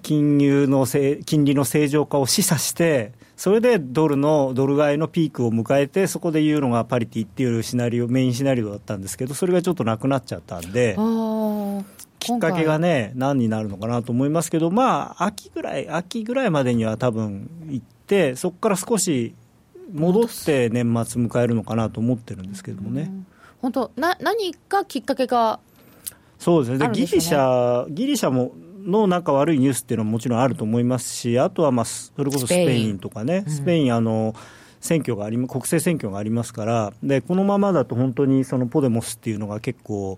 [0.02, 10.96] 金融のせ金利の正常化を示唆して、それでドルのドル買いのピークを迎えて、そこでユーロがパリティっていうシナリオ、メインシナリオだったんですけど、それがちょっとなくなっちゃったんで。
[12.20, 19.34] きっかけがね、何になるのかなと思いますけど、まあ、秋ぐらい、秋ぐらいまでには多分行って、そこから少し
[19.92, 23.10] 戻って年末迎えるのかなと思ってるんですけどもね。
[23.60, 25.60] 本当な、何かきっかけが
[26.38, 28.52] そうですね、でギリシャ、ギリシャも
[28.82, 34.34] の仲悪いニュースっていうのはもちろんあると思いますし、あとはまあそれこそスペインとかね、スペイン、あの
[34.80, 40.16] 選挙があり国政選挙がありますからで、このままだと本当にそのポデモスっていうのが結構、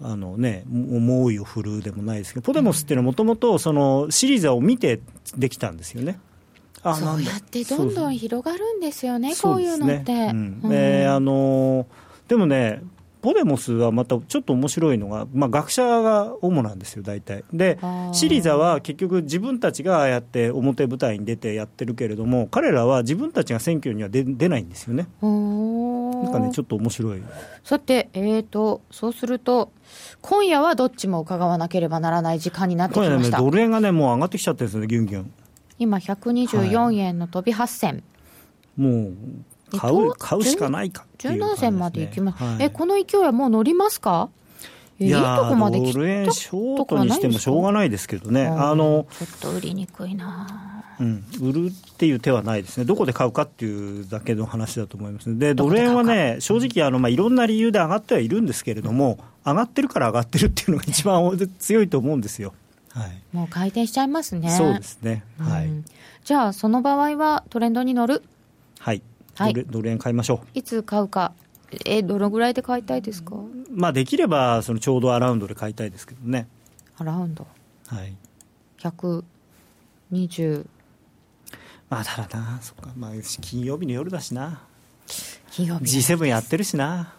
[0.00, 3.58] あのね、猛威を振るうでもないですけど、ポデモスっていうのはもともと
[4.10, 5.00] シリーザを見て
[5.36, 6.18] できたんですよね。
[6.82, 10.12] あそうやってどんどん広がるんですよね、こういうのって。
[10.12, 10.60] うん。
[10.72, 11.86] えー、あの
[12.32, 12.82] でもね、
[13.20, 17.44] ポデモスはまたちょっと面白いのが、まあ、学者が主なんですよ、大体。
[17.52, 17.78] で、
[18.12, 25.08] シリザは結局、自分たちがああやって表舞台に出てやってるけれども、彼らは自分たちが選挙には出出ないんですよね。
[25.20, 25.28] な
[26.30, 27.22] んかね、ちょっと面白い。
[27.64, 29.70] さて、えーと、そうすると、
[30.22, 33.40] 今夜はどっちも伺わなければならない時間になってきました。
[33.40, 35.32] ね、ドル円がね、もう上がってきちゃってるんですよね、ギュンギュン。
[35.78, 37.90] 今、124円の飛び8銭。
[37.90, 39.14] はい、もう
[39.78, 44.28] 買う買うしかないかっていう、ね、17銭までいきます、はい、えこの勢いはもう乗りますか？
[44.98, 45.18] いと
[45.48, 62.54] こまでドル円ショートにしてもしょうがないですけどね、あのちょっと売りにくいな、うん、売るっていう手はないですね、どこで買うかっていうだけの話だと思います、でドル円はね、正直あの、まあ、いろんな理由で上がってはいるんですけれども、上がってるから上がってるっていうのが一番強いと思うんですよ。
[62.90, 64.50] はい、もう回転しちゃいますね。
[64.50, 65.24] そうですね。
[65.38, 65.70] はい。
[66.24, 68.22] じゃあその場合はトレンドに乗る？
[68.78, 69.02] はい。
[69.34, 70.58] はい、ドル円買いましょう？
[70.58, 71.32] いつ買うか。
[71.86, 73.34] えどのぐらいで買いたいですか、
[73.70, 76.46] まあ、できればそのちょうどアラウンドで買いたいですけどね。
[76.98, 77.46] アラウンド？
[77.86, 78.14] はい。
[78.78, 80.66] 120
[81.88, 82.58] まあただな。
[82.60, 84.60] そっか、まあ、金曜日の夜だしな。
[85.50, 87.14] 金曜日 G7 やってるしな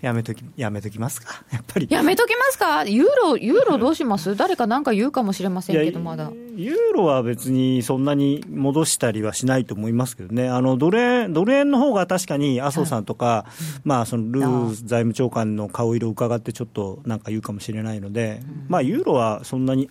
[0.00, 1.86] やめとき、やめときますか、 やっぱり。
[1.90, 4.34] やめときますか、ユーロ、ユーロどうします？
[4.34, 6.30] 誰か何か言うかもしれませんけど、まだ。
[6.56, 19.90] ユーロは別にそんなに戻したりはしないと思いますけどね、あのドル円ドル円の方が確かに麻生さんとか、はい、まあ、そのルー財務長官の顔色を伺って、ちょっとなんか言うかもしれないので、うん、まあ、ユーロはそんなに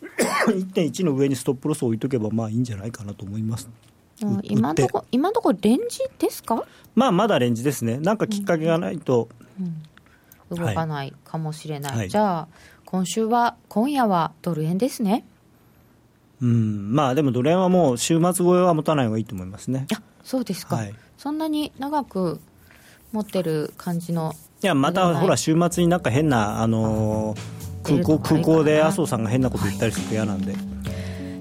[0.48, 3.68] 1.1の上にストップロスを置いとけば、まあいいんじゃないかなと思います。
[4.42, 6.64] 今のとこ今のところレンジですか？
[6.94, 7.98] まあまだレンジですね。
[7.98, 9.82] なんかきっかけがないと、うん。
[10.50, 12.48] うん、動かないかもしれない、はい、じゃあ
[12.84, 15.24] 今週は今夜はドル円ですね。
[16.42, 16.92] うん。
[16.94, 19.86] まあでもドル円はもう週末超えは持たない方がいいと思いますね。
[19.94, 22.40] あそうですか、はい、そんなに長く
[23.12, 30.54] 持ってる感じのいやまたほら週末になんか変なあのー、空港空港で麻生さんが変なこと言ったりすると嫌なんで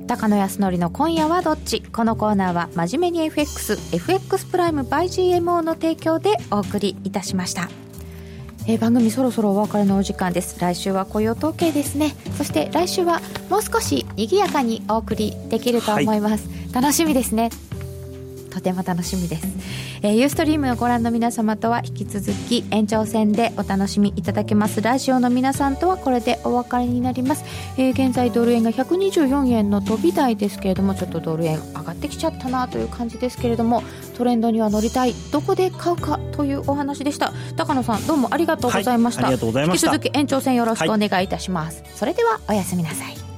[0.10, 1.84] 高野康則の今夜はどっち？
[1.84, 7.70] このコーナーは真面目に FXFX プライム by GMO の提供でお送りいたしました。
[8.66, 10.60] えー、番組そろそろお別れのお時間です。
[10.60, 12.16] 来週は雇用統計ですね。
[12.40, 17.52] そして来週はもう少し賑やかにお送りできると思います、はい、楽しみですね
[18.50, 19.48] とても楽しみです、
[20.02, 24.82] えー、ユーストリームをご覧の皆様とは引き続き延長戦でお楽しみいただけます。
[24.82, 27.44] ラジオの皆さんとはこれでお別れになります、
[27.78, 33.84] えー、現在ドル円が124円の飛び台ですけれどもちょっとドル円上がってきちゃったなという感じですけれども
[34.18, 35.14] トレンドには乗りたい。
[35.32, 37.34] どこで買うかというお話でした。
[37.56, 43.29] 高野さんどうもありがとうございました、はい、引き続き延長戦よろしくお願いいたします、はい、それではおやすみなさい